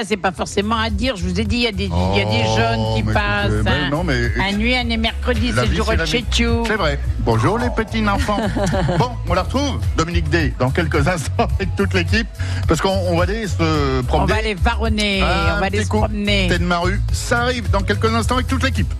c'est 0.02 0.08
c'est 0.08 0.18
pas 0.18 0.32
forcément 0.32 0.78
à 0.78 0.90
dire. 0.90 1.16
Je 1.18 1.24
vous 1.24 1.40
ai 1.40 1.44
dit, 1.44 1.58
il 1.58 1.64
y 1.64 1.68
a 1.68 1.72
des, 1.72 1.84
il 1.86 2.18
y 2.18 2.22
a 2.22 2.26
des 2.26 2.46
Oh, 2.48 2.56
jeunes 2.58 2.96
qui 2.96 3.04
passent. 3.04 3.46
écoutez, 3.48 3.62
ben 3.64 3.72
hein. 3.72 3.90
non, 3.92 4.04
mais- 4.04 4.32
Un 4.42 4.54
nuit, 4.54 4.76
un 4.76 4.90
et 4.90 4.98
mercredi, 4.98 5.52
c'est 5.56 5.68
du 5.70 5.76
c'est. 5.76 5.82
Rochetiu. 5.82 6.50
C'est 6.66 6.76
vrai. 6.76 7.00
Bonjour 7.20 7.58
les 7.60 7.70
petits 7.70 8.08
enfants. 8.08 8.40
bon, 8.98 9.12
on 9.30 9.34
la 9.34 9.44
retrouve, 9.44 9.80
Dominique 9.98 10.30
D, 10.30 10.54
dans 10.58 10.72
quelques 10.72 11.08
instants 11.08 11.48
avec 11.60 11.76
toute 11.76 11.94
l'équipe, 11.94 12.28
parce 12.68 12.82
qu'on 12.82 12.90
on 12.90 13.18
va 13.18 13.24
aller 13.24 13.48
se 13.48 14.00
On 14.00 14.04
promener. 14.04 14.34
va 14.34 14.42
les 14.42 14.54
varonner, 14.56 15.22
Un 15.22 15.56
on 15.58 15.60
va 15.60 15.66
aller 15.68 15.84
se 15.84 15.90
promener. 15.90 16.48
Tête 16.48 16.62
de 16.62 16.66
Maru, 16.66 17.00
ça 17.12 17.42
arrive 17.42 17.67
dans 17.72 17.82
quelques 17.82 18.14
instants 18.14 18.36
avec 18.36 18.48
toute 18.48 18.64
l'équipe. 18.64 18.92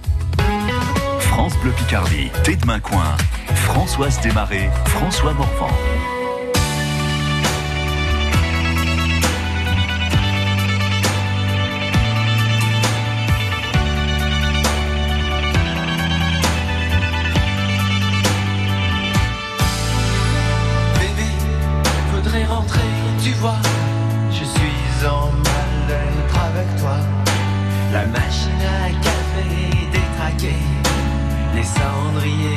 France 1.20 1.54
Bleu 1.62 1.72
Picardie, 1.72 2.30
Tête 2.44 2.62
de 2.62 2.66
Main 2.66 2.80
Coin, 2.80 3.16
Françoise 3.56 4.20
Desmarais, 4.22 4.70
François 4.86 5.34
Morvan. 5.34 5.70
Bébé, 21.00 21.30
faudrait 22.12 22.46
rentrer, 22.46 22.80
tu 23.24 23.32
vois. 23.34 23.56
Je 24.32 24.44
suis 24.44 25.08
en 25.08 25.32
mal-être 25.32 26.40
avec 26.40 26.82
toi. 26.82 26.98
La 27.94 28.06
machine 28.08 28.47
Yeah. 32.28 32.57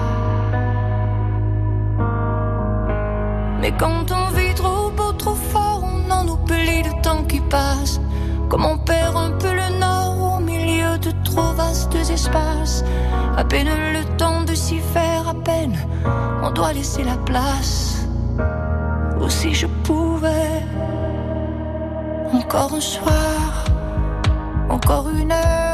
Quand 3.77 4.11
on 4.11 4.29
vit 4.31 4.53
trop 4.53 4.89
beau, 4.91 5.11
trop 5.13 5.35
fort, 5.35 5.83
on 5.83 6.11
en 6.11 6.27
oublie 6.27 6.83
le 6.83 7.01
temps 7.01 7.23
qui 7.23 7.39
passe. 7.39 7.99
Comme 8.49 8.65
on 8.65 8.77
perd 8.77 9.15
un 9.15 9.31
peu 9.31 9.53
le 9.53 9.79
nord 9.79 10.37
au 10.37 10.39
milieu 10.39 10.97
de 10.97 11.11
trop 11.23 11.53
vastes 11.53 11.95
espaces. 11.95 12.83
À 13.37 13.43
peine 13.43 13.69
le 13.93 14.03
temps 14.17 14.41
de 14.43 14.53
s'y 14.53 14.79
faire, 14.79 15.27
à 15.29 15.33
peine 15.33 15.77
on 16.43 16.51
doit 16.51 16.73
laisser 16.73 17.03
la 17.03 17.17
place. 17.17 18.07
Ou 19.19 19.29
si 19.29 19.53
je 19.53 19.67
pouvais, 19.67 20.63
encore 22.33 22.73
un 22.73 22.81
soir, 22.81 23.65
encore 24.69 25.09
une 25.09 25.31
heure, 25.31 25.70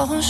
Encore 0.00 0.16
un 0.16 0.22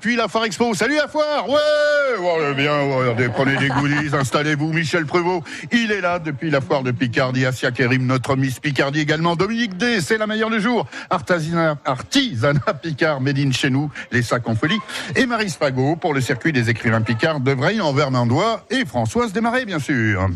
depuis 0.00 0.16
la 0.16 0.28
Foire 0.28 0.46
Expo. 0.46 0.72
Salut 0.72 0.96
la 0.96 1.08
foire 1.08 1.46
Ouais 1.46 1.58
ouais, 2.18 2.54
Bien, 2.54 2.86
ouais, 2.86 3.28
prenez 3.28 3.54
des 3.58 3.68
goodies, 3.68 4.14
installez-vous. 4.14 4.72
Michel 4.72 5.04
Prévost, 5.04 5.46
il 5.72 5.92
est 5.92 6.00
là 6.00 6.18
depuis 6.18 6.50
la 6.50 6.62
Foire 6.62 6.82
de 6.82 6.90
Picardie. 6.90 7.44
Asia 7.44 7.70
Kerim, 7.70 8.06
notre 8.06 8.34
Miss 8.34 8.60
Picardie 8.60 9.00
également. 9.00 9.36
Dominique 9.36 9.76
D, 9.76 10.00
c'est 10.00 10.16
la 10.16 10.26
meilleure 10.26 10.48
du 10.48 10.58
jour. 10.58 10.86
Artisanat, 11.10 11.76
Picard, 12.82 13.20
made 13.20 13.38
in 13.38 13.52
chez 13.52 13.68
nous, 13.68 13.90
les 14.10 14.22
sacs 14.22 14.48
en 14.48 14.54
folie. 14.54 14.78
Et 15.16 15.26
Marie 15.26 15.50
Spago 15.50 15.96
pour 15.96 16.14
le 16.14 16.22
circuit 16.22 16.52
des 16.52 16.70
écrivains 16.70 17.02
Picard 17.02 17.40
de 17.40 17.52
Vreil 17.52 17.82
en 17.82 17.92
Vermandois. 17.92 18.64
Et 18.70 18.86
Françoise 18.86 19.34
Desmarais, 19.34 19.66
bien 19.66 19.80
sûr. 19.80 20.30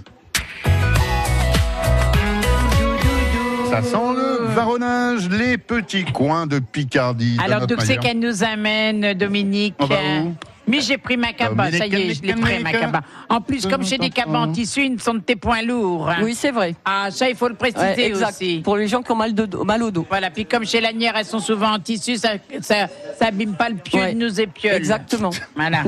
Ça 3.71 3.83
sent 3.83 4.15
le 4.15 4.24
varonnage, 4.55 5.29
les 5.29 5.59
petits 5.59 6.05
coins 6.05 6.47
de 6.47 6.59
Picardie. 6.59 7.37
Alors, 7.45 7.67
d'où 7.67 7.77
c'est 7.81 7.97
qu'elle 7.99 8.19
nous 8.19 8.43
amène, 8.45 9.15
Dominique 9.15 9.75
On 9.79 9.87
va 9.87 9.97
euh, 9.97 10.21
où 10.23 10.35
Mais 10.67 10.81
j'ai 10.81 10.97
pris 10.97 11.17
ma 11.19 11.33
cabane, 11.33 11.73
ça 11.73 11.87
y 11.87 11.95
est, 11.95 12.15
je 12.15 12.23
l'ai 12.23 12.33
pris 12.35 12.63
ma 12.63 12.73
cabane. 12.73 13.03
En 13.29 13.41
plus, 13.41 13.67
comme 13.67 13.83
j'ai 13.85 13.99
des 13.99 14.09
cabans 14.11 14.49
en 14.49 14.53
tissu, 14.53 14.85
ils 14.87 15.01
sont 15.01 15.15
de 15.15 15.21
tes 15.21 15.37
points 15.37 15.63
lourds. 15.63 16.11
Oui, 16.23 16.35
c'est 16.35 16.51
vrai. 16.53 16.75
Ah, 16.85 17.09
ça, 17.11 17.29
il 17.29 17.37
faut 17.37 17.49
le 17.49 17.55
préciser 17.55 17.85
Ouais, 17.85 18.07
exact. 18.07 18.31
aussi. 18.41 18.61
Pour 18.65 18.77
les 18.77 18.89
gens 18.89 19.03
qui 19.03 19.13
ont 19.13 19.17
mal, 19.17 19.35
de 19.35 19.45
dos- 19.45 19.65
mal 19.65 19.83
au 19.83 19.91
dos. 19.91 20.07
Voilà, 20.09 20.31
puis 20.31 20.47
comme 20.47 20.65
chez 20.65 20.81
Lanière, 20.81 21.15
elles 21.17 21.25
sont 21.27 21.39
souvent 21.39 21.73
en 21.75 21.79
tissu, 21.79 22.17
ça, 22.17 22.31
ça, 22.63 22.87
ça 23.19 23.27
abîme 23.27 23.55
pas 23.55 23.69
le 23.69 23.77
pieu 23.77 24.01
Ouais. 24.01 24.15
de 24.15 24.19
nos 24.21 24.29
épioles. 24.29 24.75
Exactement. 24.77 25.31
Voilà. 25.57 25.83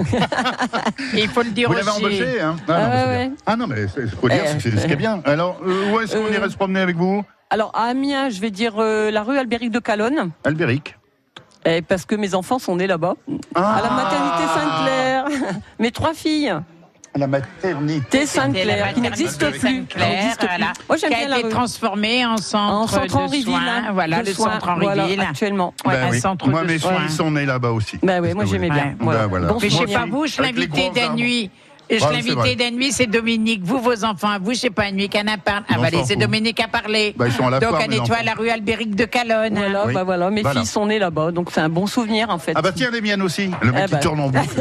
Et 1.15 1.23
il 1.23 1.29
faut 1.29 1.43
le 1.43 1.51
dire 1.51 1.69
Vous 1.69 1.75
l'avez 1.75 1.89
aussi. 1.89 1.99
embauché, 2.05 2.41
hein? 2.41 2.57
Ah, 2.69 2.73
non, 2.73 2.89
Ah 2.93 3.07
ouais. 3.09 3.31
Ah 3.47 3.57
non, 3.57 3.67
mais 3.67 3.87
c'est- 3.89 4.07
faut 4.09 4.29
dire 4.29 4.43
Eh, 4.45 4.61
c'est 4.61 4.77
ce 4.79 4.87
qui 4.87 4.93
est 4.93 4.97
bien. 4.97 5.21
Alors, 5.25 5.59
euh, 5.67 5.93
où 5.93 6.01
est-ce 6.01 6.15
qu'on 6.17 6.27
Euh, 6.27 6.35
irait 6.37 6.51
se 6.51 6.57
promener 6.57 6.81
avec 6.81 6.97
vous? 6.97 7.25
Alors, 7.51 7.71
à 7.75 7.85
Amiens, 7.85 8.29
je 8.31 8.41
vais 8.41 8.51
dire 8.51 8.75
euh, 8.79 9.11
la 9.11 9.23
rue 9.23 9.39
Albéric 9.39 9.71
de 9.71 9.79
Calonne. 9.79 10.31
Albéric. 10.45 10.97
Eh, 11.65 11.83
parce 11.83 12.05
que 12.05 12.15
mes 12.15 12.35
enfants 12.35 12.59
sont 12.59 12.77
nés 12.77 12.87
là-bas. 12.87 13.15
Ah. 13.55 13.77
À 13.77 13.83
la 13.83 13.91
maternité 13.91 14.45
Sainte-Claire. 14.55 15.25
mes 15.79 15.91
trois 15.91 16.15
filles. 16.15 16.55
La 17.17 17.27
maternité. 17.27 18.27
Sainte-Claire, 18.27 18.93
qui 18.95 19.01
n'existe 19.01 19.49
plus. 19.51 19.59
Sainte-Claire, 19.61 20.35
voilà. 20.41 20.73
Moi, 20.89 20.99
j'aime 20.99 21.11
qui 21.11 21.17
bien 21.17 21.27
a 21.27 21.31
la 21.31 21.37
été 21.39 21.47
rue. 21.47 21.53
transformé 21.53 22.27
en 22.27 22.37
centre, 22.37 22.83
En 22.83 22.87
centre 22.89 23.03
de 23.05 23.11
soins. 23.11 23.27
Ville, 23.29 23.49
Voilà, 23.93 24.21
de 24.23 24.27
le 24.29 24.35
soins, 24.35 24.53
centre 24.53 24.69
Henri 24.69 24.85
voilà, 24.85 25.07
Ville. 25.07 25.21
actuellement. 25.21 25.73
Ouais, 25.87 25.95
Ben 25.95 26.09
un 26.09 26.11
oui. 26.11 26.21
centre 26.21 26.49
Moi, 26.49 26.63
de 26.63 26.67
mes 26.67 26.79
soins. 26.79 26.99
filles 27.01 27.11
sont 27.17 27.31
nées 27.31 27.47
là-bas 27.47 27.71
aussi. 27.71 27.99
Ben 28.03 28.23
oui, 28.23 28.35
moi 28.35 28.45
j'aimais 28.45 28.69
bien. 28.71 28.85
Ouais. 28.89 28.97
Voilà. 29.01 29.21
Ben 29.21 29.27
voilà. 29.29 29.47
Bon 29.49 29.59
Mais 29.63 29.69
je 29.71 29.75
sais 29.75 29.81
souvenir. 29.81 30.01
pas 30.01 30.07
vous, 30.07 30.27
je 30.27 30.39
Avec 30.43 30.55
les 30.57 30.61
l'invité 30.67 30.83
grands 30.83 30.93
d'un 30.93 31.03
arbres. 31.05 31.17
nuit. 31.17 31.51
Je 31.89 32.05
Ouais, 32.05 32.13
l'invité 32.13 32.71
nuit, 32.73 32.91
c'est 32.93 33.07
Dominique. 33.07 33.63
Vous, 33.63 33.79
vos 33.79 34.05
enfants, 34.05 34.37
vous, 34.43 34.53
je 34.55 34.59
sais 34.59 34.71
pas, 34.71 34.89
une 34.89 34.97
nuit 34.97 35.09
qu'un 35.09 35.27
a 35.29 35.39
parlé. 35.39 35.65
Ah, 35.69 35.77
bah, 35.79 35.89
c'est. 36.05 36.17
Dominique 36.17 36.59
a 36.61 36.67
parlé. 36.69 37.15
Bah, 37.17 37.27
ils 37.29 37.33
sont 37.33 37.47
à 37.47 37.51
la 37.51 37.61
Donc, 37.61 37.71
foire, 37.71 37.83
elle 37.85 37.91
nettoie 37.91 38.23
la 38.25 38.35
rue 38.35 38.51
Albéric 38.51 38.95
de 38.97 39.05
Calonne. 39.05 39.55
Voilà, 39.57 39.87
Oui. 39.87 39.95
bah 39.95 40.03
voilà, 40.05 40.31
mes 40.31 40.43
Voilà. 40.43 40.61
filles 40.61 40.69
sont 40.69 40.87
nées 40.87 40.99
là-bas, 40.99 41.31
donc 41.31 41.51
c'est 41.53 41.61
un 41.61 41.69
bon 41.69 41.87
souvenir 41.87 42.31
en 42.31 42.39
fait. 42.39 42.53
Ah 42.57 42.63
bah 42.63 42.73
tiens, 42.75 42.91
les 42.91 43.01
miennes 43.01 43.23
aussi. 43.23 43.51
Le 43.63 43.71
mec 43.73 43.83
Eh 43.85 43.87
qui 43.87 43.93
ben. 43.93 44.01
tourne 44.01 44.21
en 44.21 44.29
boucle. 44.31 44.61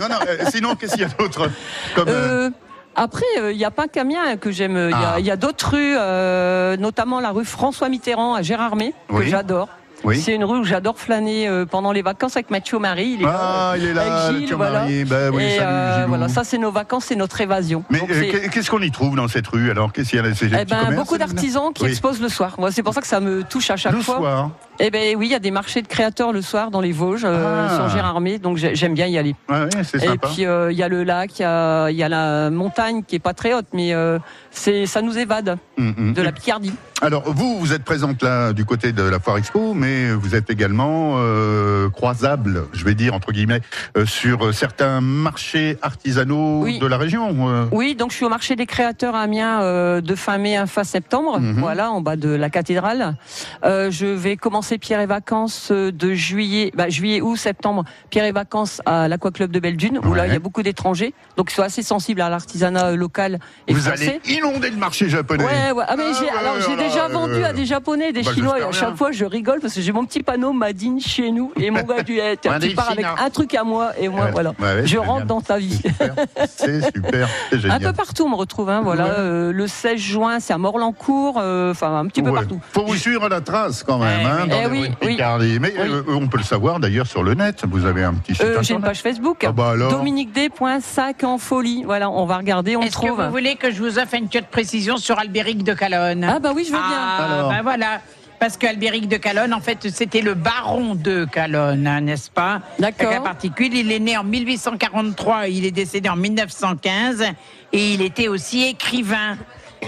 Non, 0.00 0.08
non, 0.10 0.16
euh, 0.28 0.44
sinon, 0.52 0.74
qu'est-ce 0.74 0.92
qu'il 0.92 1.02
y 1.02 1.04
a 1.06 1.08
d'autre 1.08 1.48
comme, 1.94 2.08
euh, 2.08 2.48
Euh, 2.48 2.50
après, 2.96 3.24
il 3.50 3.56
n'y 3.56 3.64
a 3.64 3.70
pas 3.70 3.88
qu'Amiens 3.88 4.36
que 4.36 4.50
j'aime. 4.50 4.76
Il 4.76 4.90
y 4.90 4.92
a- 4.92 5.12
Ah. 5.14 5.20
il 5.20 5.24
y 5.24 5.30
a, 5.30 5.36
d'autres 5.36 5.70
rues, 5.70 5.94
euh, 5.96 6.76
notamment 6.76 7.20
la 7.20 7.30
rue 7.30 7.44
François 7.46 7.88
Mitterrand 7.88 8.34
à 8.34 8.42
Gérardmer, 8.42 8.92
que 9.08 9.14
Oui. 9.14 9.28
j'adore. 9.30 9.68
Oui. 10.04 10.20
C'est 10.20 10.34
une 10.34 10.44
rue 10.44 10.58
où 10.60 10.64
j'adore 10.64 10.98
flâner 10.98 11.48
euh, 11.48 11.66
pendant 11.66 11.92
les 11.92 12.02
vacances 12.02 12.36
avec 12.36 12.50
Mathieu 12.50 12.78
Marie. 12.78 13.16
Il 13.18 13.22
est 13.22 13.26
Ah, 13.26 13.72
là, 13.72 13.78
il 13.78 13.84
est 13.84 13.92
là, 13.94 14.00
avec 14.02 14.30
Gilles, 14.32 14.40
Mathieu 14.42 14.56
voilà. 14.56 14.80
Marie. 14.80 15.04
Oui, 15.32 15.42
Et 15.42 15.56
salut, 15.56 15.60
euh, 15.62 16.04
voilà, 16.08 16.28
ça 16.28 16.44
c'est 16.44 16.58
nos 16.58 16.70
vacances, 16.70 17.06
c'est 17.06 17.16
notre 17.16 17.40
évasion. 17.40 17.84
Mais 17.90 18.00
euh, 18.08 18.48
qu'est-ce 18.50 18.70
qu'on 18.70 18.80
y 18.82 18.90
trouve 18.90 19.16
dans 19.16 19.28
cette 19.28 19.46
rue 19.48 19.70
alors? 19.70 19.92
Qu'est-ce 19.92 20.10
qu'il 20.10 20.18
y 20.18 20.54
a 20.54 20.60
eh 20.60 20.64
ben, 20.64 20.94
beaucoup 20.94 21.18
d'artisans 21.18 21.72
qui 21.74 21.82
Oui. 21.84 21.90
exposent 21.90 22.20
le 22.20 22.28
soir. 22.28 22.54
Moi, 22.58 22.70
c'est 22.70 22.82
pour 22.82 22.94
ça 22.94 23.00
que 23.00 23.06
ça 23.06 23.20
me 23.20 23.42
touche 23.42 23.70
à 23.70 23.76
chaque 23.76 23.92
Le 23.92 24.00
fois. 24.00 24.16
soir. 24.18 24.50
Eh 24.80 24.90
ben 24.90 25.16
oui, 25.16 25.26
il 25.26 25.32
y 25.32 25.34
a 25.34 25.40
des 25.40 25.50
marchés 25.50 25.82
de 25.82 25.88
créateurs 25.88 26.32
le 26.32 26.40
soir 26.40 26.70
dans 26.70 26.80
les 26.80 26.92
Vosges, 26.92 27.24
euh, 27.24 27.66
Ah. 27.68 27.74
sur 27.74 27.88
Gérardmer, 27.88 28.38
donc 28.38 28.58
j'ai- 28.58 28.76
j'aime 28.76 28.94
bien 28.94 29.06
y 29.06 29.18
aller. 29.18 29.34
Et 29.50 29.84
sympa. 29.98 30.28
puis 30.28 30.46
euh, 30.46 30.70
il 30.70 30.78
y 30.78 30.84
a 30.84 30.88
le 30.88 31.02
lac, 31.02 31.36
il 31.38 31.42
y 31.42 31.44
a, 31.44 31.90
il 31.90 31.96
y 31.96 32.02
a 32.04 32.08
la 32.08 32.48
montagne 32.50 33.02
qui 33.02 33.16
est 33.16 33.20
pas 33.20 33.34
très 33.34 33.54
haute, 33.54 33.66
mais 33.72 33.92
euh, 33.92 34.18
c'est 34.52 34.86
ça 34.86 35.02
nous 35.02 35.18
évade 35.18 35.58
Mm, 35.78 35.90
mm. 35.96 36.12
de 36.14 36.22
la 36.22 36.30
Picardie. 36.32 36.72
Alors, 37.00 37.22
vous, 37.32 37.58
vous 37.60 37.72
êtes 37.72 37.84
présente 37.84 38.22
là 38.24 38.52
du 38.52 38.64
côté 38.64 38.90
de 38.92 39.02
la 39.04 39.20
Foire 39.20 39.38
Expo, 39.38 39.72
mais 39.72 40.10
vous 40.12 40.34
êtes 40.34 40.50
également 40.50 41.14
euh, 41.18 41.88
croisable, 41.90 42.64
je 42.72 42.84
vais 42.84 42.94
dire, 42.94 43.14
entre 43.14 43.30
guillemets, 43.30 43.60
euh, 43.96 44.04
sur 44.04 44.52
certains 44.52 45.00
marchés 45.00 45.76
artisanaux 45.82 46.62
Oui. 46.62 46.78
de 46.80 46.86
la 46.86 46.96
région. 46.98 47.68
Oui, 47.72 47.94
donc 47.94 48.10
je 48.10 48.16
suis 48.16 48.24
au 48.24 48.28
marché 48.28 48.56
des 48.56 48.66
créateurs 48.66 49.14
à 49.14 49.20
Amiens 49.20 49.62
euh, 49.62 50.00
de 50.00 50.14
fin 50.16 50.38
mai 50.38 50.56
à 50.56 50.66
fin 50.66 50.82
septembre, 50.84 51.38
Mhm. 51.40 51.60
voilà, 51.60 51.90
en 51.92 52.00
bas 52.00 52.16
de 52.16 52.30
la 52.30 52.50
cathédrale. 52.50 53.16
Je 53.64 54.06
vais 54.06 54.36
commencer 54.36 54.67
Pierre 54.76 55.00
et 55.00 55.06
Vacances 55.06 55.68
euh, 55.70 55.90
de 55.90 56.12
juillet, 56.12 56.70
bah, 56.74 56.90
juillet 56.90 57.22
ou 57.22 57.36
septembre, 57.36 57.84
Pierre 58.10 58.26
et 58.26 58.32
Vacances 58.32 58.82
à 58.84 59.08
l'Aquaclub 59.08 59.50
de 59.50 59.60
Belle-Dune, 59.60 60.00
où 60.04 60.12
là 60.12 60.26
il 60.26 60.32
y 60.32 60.36
a 60.36 60.38
beaucoup 60.40 60.62
d'étrangers, 60.62 61.14
donc 61.38 61.50
ils 61.50 61.54
sont 61.54 61.62
assez 61.62 61.82
sensibles 61.82 62.20
à 62.20 62.28
l'artisanat 62.28 62.88
euh, 62.88 62.96
local 62.96 63.38
et 63.66 63.72
Vous 63.72 63.80
français. 63.80 64.20
allez 64.26 64.34
inonder 64.36 64.68
le 64.70 64.76
marché 64.76 65.08
japonais. 65.08 65.44
Ouais, 65.44 65.72
ouais. 65.72 65.84
Ah, 65.88 65.94
mais 65.96 66.02
Ah, 66.10 66.18
j'ai, 66.20 66.28
alors 66.28 66.56
j'ai 66.60 66.72
alors, 66.72 66.76
déjà 66.76 67.04
euh, 67.06 67.08
vendu 67.08 67.44
à 67.44 67.52
des 67.54 67.64
Japonais, 67.64 68.12
des 68.12 68.22
bah, 68.22 68.32
Chinois, 68.34 68.58
et 68.60 68.62
à 68.64 68.72
chaque 68.72 68.96
fois 68.96 69.12
je 69.12 69.24
rigole 69.24 69.60
parce 69.60 69.74
que 69.74 69.80
j'ai 69.80 69.92
mon 69.92 70.04
petit 70.04 70.22
panneau 70.22 70.52
Madine 70.52 71.00
chez 71.00 71.30
nous, 71.30 71.52
et 71.56 71.70
mon 71.70 71.82
gars 71.82 72.02
tu 72.04 72.20
in 72.20 72.34
pars 72.74 72.90
avec 72.90 73.06
un 73.06 73.30
truc 73.30 73.54
à 73.54 73.64
moi, 73.64 73.92
et 73.98 74.08
moi 74.08 74.18
Ouais. 74.26 74.32
voilà. 74.32 74.52
Ouais, 74.58 74.84
je 74.84 74.98
rentre 74.98 75.26
dans 75.26 75.40
ta 75.40 75.58
vie. 75.58 75.76
Super. 75.80 76.14
C'est 76.48 76.80
super, 76.92 77.28
c'est 77.50 77.70
Un 77.70 77.78
peu 77.78 77.92
partout 77.92 78.24
on 78.24 78.30
me 78.30 78.34
retrouve, 78.34 78.68
hein, 78.68 78.80
voilà. 78.82 79.06
Euh, 79.20 79.52
le 79.52 79.66
16 79.68 79.96
juin, 79.98 80.40
c'est 80.40 80.52
à 80.52 80.58
Morlancourt, 80.58 81.36
euh, 81.38 81.70
enfin 81.70 81.98
un 82.00 82.06
petit 82.06 82.20
peu 82.22 82.32
partout. 82.32 82.60
Faut 82.72 82.84
vous 82.84 82.96
suivre 82.96 83.28
la 83.28 83.40
trace 83.40 83.82
quand 83.84 83.98
même, 83.98 84.26
hein, 84.26 84.46
dans 84.48 84.57
Eh 84.64 84.66
oui, 84.66 84.90
oui. 85.02 85.16
Mais 85.60 85.72
Oui. 85.72 85.72
euh, 85.78 86.02
on 86.08 86.26
peut 86.28 86.38
le 86.38 86.44
savoir 86.44 86.80
d'ailleurs 86.80 87.06
sur 87.06 87.22
le 87.22 87.34
net. 87.34 87.62
Vous 87.68 87.84
avez 87.86 88.04
un 88.04 88.14
petit 88.14 88.34
site 88.34 88.44
Euh, 88.44 88.62
j'ai 88.62 88.74
une 88.74 88.80
page 88.80 89.00
Facebook, 89.00 89.44
Ah 89.46 89.52
bah 89.52 89.70
alors. 89.70 89.90
dominiqued.sac 89.90 91.24
en 91.24 91.38
folie. 91.38 91.82
Voilà, 91.84 92.10
on 92.10 92.26
va 92.26 92.38
regarder, 92.38 92.76
on 92.76 92.80
le 92.80 92.86
Est-ce 92.86 92.98
que 92.98 93.08
vous 93.10 93.30
voulez 93.30 93.56
que 93.56 93.70
je 93.70 93.78
vous 93.82 93.98
offre 93.98 94.14
une 94.14 94.28
petite 94.28 94.48
précision 94.48 94.96
sur 94.96 95.18
Albéric 95.18 95.64
de 95.64 95.74
Calonne 95.74 96.24
Ah 96.24 96.38
bah 96.38 96.52
oui, 96.54 96.64
je 96.66 96.72
veux 96.72 96.78
bien. 96.78 96.86
Ah, 96.90 97.34
Alors. 97.34 97.48
bah 97.50 97.60
voilà. 97.62 98.00
Parce 98.40 98.56
qu'Albéric 98.56 99.08
de 99.08 99.16
Calonne, 99.16 99.52
en 99.52 99.60
fait, 99.60 99.88
c'était 99.90 100.20
le 100.20 100.34
baron 100.34 100.94
de 100.94 101.24
Calonne, 101.24 101.88
hein, 101.88 102.00
n'est-ce 102.02 102.30
pas 102.30 102.60
D'accord. 102.78 103.12
Un 103.12 103.20
particule, 103.20 103.74
il 103.74 103.90
est 103.90 103.98
né 103.98 104.16
en 104.16 104.22
1843, 104.22 105.48
il 105.48 105.64
est 105.66 105.72
décédé 105.72 106.08
en 106.08 106.14
1915, 106.14 107.24
et 107.72 107.94
il 107.94 108.00
était 108.00 108.28
aussi 108.28 108.62
écrivain. 108.62 109.36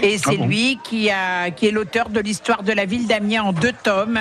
Et 0.01 0.17
c'est 0.17 0.31
Ah 0.33 0.37
bon 0.37 0.47
lui 0.47 0.77
qui, 0.83 1.09
a, 1.09 1.49
qui 1.51 1.67
est 1.67 1.71
l'auteur 1.71 2.09
de 2.09 2.19
l'histoire 2.19 2.63
de 2.63 2.73
la 2.73 2.83
ville 2.83 3.07
d'Amiens 3.07 3.43
en 3.43 3.53
deux 3.53 3.71
tomes. 3.83 4.19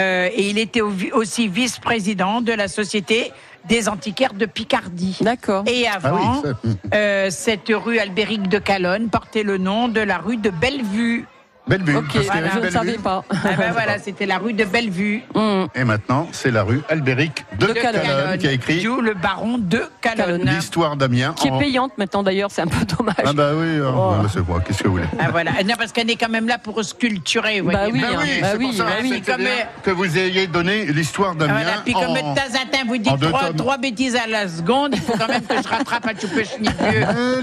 Euh, 0.00 0.28
et 0.34 0.48
il 0.48 0.58
était 0.58 0.80
au- 0.80 0.92
aussi 1.12 1.46
vice-président 1.48 2.40
de 2.40 2.52
la 2.52 2.68
Société 2.68 3.32
des 3.68 3.88
antiquaires 3.88 4.32
de 4.32 4.46
Picardie. 4.46 5.18
D'accord. 5.20 5.64
Et 5.66 5.86
avant, 5.86 6.08
Ah 6.12 6.40
oui, 6.44 6.50
ça- 6.72 6.78
euh, 6.94 7.30
cette 7.30 7.68
rue 7.68 7.98
Albéric 7.98 8.48
de 8.48 8.58
Calonne 8.58 9.10
portait 9.10 9.42
le 9.42 9.58
nom 9.58 9.88
de 9.88 10.00
la 10.00 10.18
rue 10.18 10.38
de 10.38 10.50
Bellevue. 10.50 11.26
Bellevue. 11.68 11.96
Ok, 11.96 12.04
parce 12.12 12.26
qu'il 12.26 12.34
y 12.34 12.38
avait 12.38 12.50
je 12.54 12.58
ne 12.66 12.70
savais 12.70 12.98
pas. 12.98 13.22
Ah 13.30 13.36
ben 13.56 13.72
voilà, 13.72 13.98
c'était 14.02 14.26
la 14.26 14.38
rue 14.38 14.52
de 14.52 14.64
Bellevue. 14.64 15.22
Hum. 15.34 15.68
Et 15.74 15.84
maintenant, 15.84 16.26
c'est 16.32 16.50
la 16.50 16.62
rue 16.64 16.80
Albéric 16.88 17.44
de, 17.58 17.66
De 17.66 17.72
Calonne. 17.74 18.02
Calonne 18.02 18.38
qui 18.38 18.46
a 18.48 18.52
écrit 18.52 18.82
D'où 18.82 19.00
le 19.00 19.14
baron 19.14 19.58
de 19.58 19.82
Calonne. 20.00 20.42
l'histoire 20.44 20.96
d'Amiens. 20.96 21.34
Qui 21.36 21.48
est 21.48 21.50
en- 21.50 21.58
payante 21.58 21.92
maintenant 21.98 22.22
d'ailleurs, 22.22 22.50
c'est 22.50 22.62
un 22.62 22.66
peu 22.66 22.84
dommage. 22.96 23.14
Ah 23.24 23.32
bah 23.32 23.50
oui, 23.54 23.66
euh, 23.78 23.90
Oh. 23.94 24.14
bah, 24.22 24.28
c'est 24.32 24.44
quoi, 24.44 24.60
qu'est-ce 24.60 24.82
que 24.82 24.88
vous 24.88 24.94
voulez 24.94 25.06
Ah 25.20 25.30
voilà. 25.30 25.52
Non, 25.64 25.74
parce 25.78 25.92
qu'elle 25.92 26.10
est 26.10 26.16
quand 26.16 26.28
même 26.28 26.48
là 26.48 26.58
pour 26.58 26.82
sculpturer, 26.84 27.60
vous 27.60 27.70
Bah 27.70 27.88
voyez. 27.88 27.92
oui, 27.92 28.00
Bah 28.00 28.06
hein. 28.12 28.18
oui, 28.22 28.28
bah 28.40 28.48
c'est 28.52 28.58
oui, 28.58 28.66
pour 28.66 28.74
ça 28.74 28.84
bah 28.84 28.90
oui. 29.02 29.22
Comme, 29.24 29.44
que 29.84 29.90
vous 29.90 30.18
ayez 30.18 30.46
donné 30.46 30.86
l'histoire 30.86 31.34
d'Amiens. 31.34 31.54
Voilà, 31.54 31.72
puis 31.84 31.92
comme 31.92 32.02
en- 32.04 32.14
de 32.14 32.18
temps 32.18 32.30
en 32.32 32.66
temps 32.66 32.78
vous 32.86 32.94
en 32.94 32.98
dites 33.16 33.56
trois, 33.56 33.76
bêtises 33.78 34.16
à 34.16 34.26
la 34.26 34.48
seconde, 34.48 34.94
il 34.94 35.00
faut 35.00 35.12
quand 35.16 35.28
même 35.28 35.42
que 35.42 35.54
je 35.62 35.68
rattrape 35.68 36.06
un 36.06 36.18
choupe 36.20 36.42
schnippeux. 36.44 36.72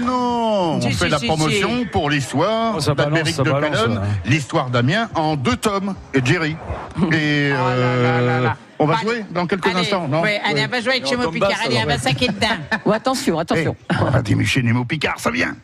non, 0.04 0.78
on 0.82 0.90
fait 0.90 1.08
la 1.08 1.18
promotion 1.20 1.84
pour 1.90 2.10
l'histoire 2.10 2.76
Oh, 2.76 2.94
d'Albéric 2.94 3.34
ça 3.34 3.42
de 3.42 3.50
Calonne. 3.50 4.00
L'histoire 4.24 4.70
d'Amiens 4.70 5.08
en 5.14 5.36
deux 5.36 5.56
tomes 5.56 5.94
et 6.14 6.20
Jerry. 6.24 6.56
Et 7.12 7.50
Oh 7.52 7.56
là 7.56 7.76
là 7.76 7.82
euh, 7.82 8.26
là 8.26 8.40
là. 8.40 8.56
on 8.78 8.86
va 8.86 8.94
Bah, 8.94 9.00
jouer 9.02 9.24
dans 9.30 9.46
quelques 9.46 9.66
Allez, 9.66 9.80
instants, 9.80 10.08
non 10.08 10.22
ouais, 10.22 10.40
allez, 10.44 10.64
on 10.64 10.68
va 10.68 10.80
jouer 10.80 10.92
avec 10.92 11.06
Chemo 11.06 11.30
Picard. 11.30 11.50
basse, 11.50 11.58
Allez, 11.66 11.78
on 11.82 11.86
va 11.86 11.98
saquer 11.98 12.28
dedans. 12.28 12.46
Oh, 12.84 12.92
attention, 12.92 13.36
Eh, 13.38 13.40
attention. 13.42 13.76
on 14.00 14.04
va 14.10 14.22
démucher 14.22 14.62
Nemo 14.62 14.84
Picard, 14.84 15.18
ça 15.18 15.30
vient. 15.30 15.54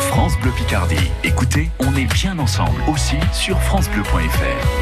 France 0.00 0.38
Bleu 0.40 0.50
Picardie. 0.50 1.10
Écoutez, 1.24 1.70
on 1.78 1.94
est 1.96 2.12
bien 2.12 2.38
ensemble 2.38 2.80
aussi 2.86 3.16
sur 3.32 3.58
francebleu.fr. 3.62 4.81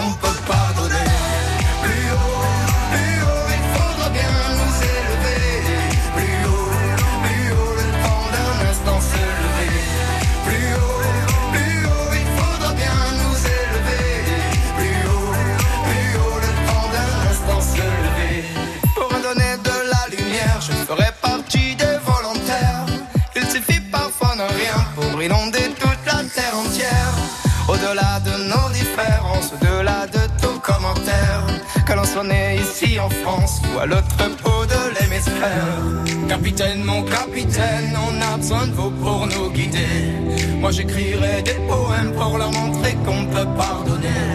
France 33.41 33.61
ou 33.73 33.79
à 33.79 33.85
l'autre 33.85 34.17
bout 34.43 34.65
de 34.65 34.99
l'hémisphère. 34.99 36.27
Capitaine, 36.27 36.83
mon 36.83 37.03
capitaine, 37.03 37.97
on 38.07 38.21
a 38.21 38.37
besoin 38.37 38.67
de 38.67 38.73
vous 38.73 38.91
pour 38.91 39.27
nous 39.27 39.49
guider. 39.51 40.57
Moi 40.59 40.71
j'écrirai 40.71 41.41
des 41.41 41.59
poèmes 41.67 42.13
pour 42.13 42.37
leur 42.37 42.51
montrer 42.51 42.93
qu'on 43.05 43.25
peut 43.25 43.47
pardonner. 43.57 44.27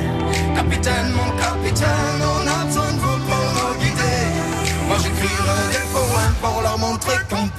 Capitaine, 0.54 1.10
mon 1.12 1.30
capitaine, 1.36 2.20
on 2.34 2.46
a 2.48 2.64
besoin 2.66 2.92
de 2.92 2.98
vous 2.98 3.18
pour 3.28 3.46
nous 3.58 3.74
guider. 3.80 4.20
Moi 4.88 4.96
j'écrirai 5.02 5.60
des 5.70 5.86
poèmes 5.92 6.36
pour 6.42 6.62
leur 6.62 6.78
montrer 6.78 7.18
qu'on 7.30 7.46
peut 7.48 7.55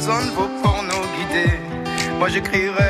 besoin 0.00 0.24
de 0.24 0.30
vous 0.30 0.48
pour 0.62 0.82
nous 0.82 1.04
guider. 1.14 1.52
Moi 2.18 2.28
j'écrirai 2.30 2.89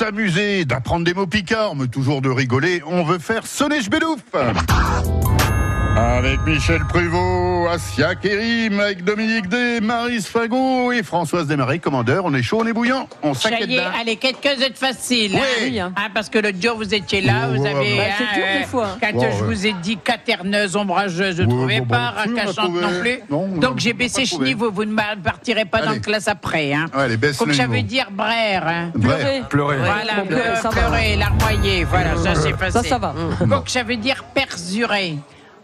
s'amuser, 0.00 0.64
d'apprendre 0.64 1.04
des 1.04 1.12
mots 1.12 1.26
picards, 1.26 1.76
mais 1.76 1.86
toujours 1.86 2.22
de 2.22 2.30
rigoler. 2.30 2.82
On 2.86 3.04
veut 3.04 3.18
faire 3.18 3.46
sonner 3.46 3.82
Jbedouf. 3.82 4.22
Avec 6.00 6.40
Michel 6.46 6.82
Prévost, 6.86 7.68
Asia 7.74 8.14
Kérim, 8.14 8.80
avec 8.80 9.04
Dominique 9.04 9.48
D, 9.48 9.80
Maris 9.82 10.22
Fagot 10.22 10.92
et 10.92 11.02
Françoise 11.02 11.46
Desmarais, 11.46 11.78
commandeur. 11.78 12.24
On 12.24 12.32
est 12.32 12.42
chaud, 12.42 12.60
on 12.62 12.66
est 12.66 12.72
bouillant, 12.72 13.06
on 13.22 13.34
Ça 13.34 13.50
s'inquiète 13.50 13.68
y 13.68 13.76
est, 13.76 13.82
pas. 13.82 13.92
allez, 14.00 14.16
quelque 14.16 14.48
chose 14.48 14.58
de 14.70 14.74
facile. 14.74 15.38
Oui. 15.62 15.78
hein. 15.78 15.92
Hein, 15.96 16.08
parce 16.14 16.30
que 16.30 16.38
l'autre 16.38 16.56
jour, 16.60 16.76
vous 16.76 16.94
étiez 16.94 17.20
là, 17.20 17.50
Ouais, 17.50 17.58
vous 17.58 17.66
avez. 17.66 17.96
Bah, 17.98 18.02
c'est 18.16 18.24
hein, 18.24 18.28
dur, 18.34 18.44
euh, 18.46 18.58
des 18.60 18.64
fois. 18.64 18.88
Quand 18.98 19.10
je 19.12 19.18
ouais. 19.26 19.42
vous 19.42 19.66
ai 19.66 19.72
dit 19.74 19.98
caterneuse, 19.98 20.74
ombrageuse, 20.74 21.36
je 21.36 21.42
ne 21.42 21.48
Ouais, 21.48 21.54
trouvais 21.54 21.80
bon, 21.80 21.86
pas, 21.86 22.14
bon, 22.24 22.34
racachante 22.34 22.72
non 22.80 23.00
plus. 23.00 23.18
Non, 23.30 23.48
on 23.54 23.58
Donc 23.58 23.78
j'ai 23.78 23.92
baissé 23.92 24.24
chenille, 24.24 24.54
vous 24.54 24.84
ne 24.86 24.92
me 24.92 25.22
partirez 25.22 25.66
pas 25.66 25.82
dans 25.82 25.92
le 25.92 25.98
classe 26.00 26.28
après. 26.28 26.72
Hein. 26.72 26.86
Allez, 26.94 27.18
baisse 27.18 27.38
niveau. 27.44 27.72
veut 27.74 27.82
dire 27.82 28.08
brère. 28.10 28.66
hein. 28.66 28.90
Pleurer. 28.98 29.42
Pleurer. 29.50 29.76
Voilà, 29.76 30.24
pleurer, 30.70 31.16
larmoyer, 31.16 31.84
voilà, 31.84 32.16
ça 32.16 32.34
c'est 32.34 32.56
facile. 32.56 32.82
Ça, 32.82 32.88
ça 32.88 32.98
va. 32.98 33.14
Donc 33.46 33.68
veut 33.82 33.96
dire 33.96 34.24
persurer. 34.34 35.16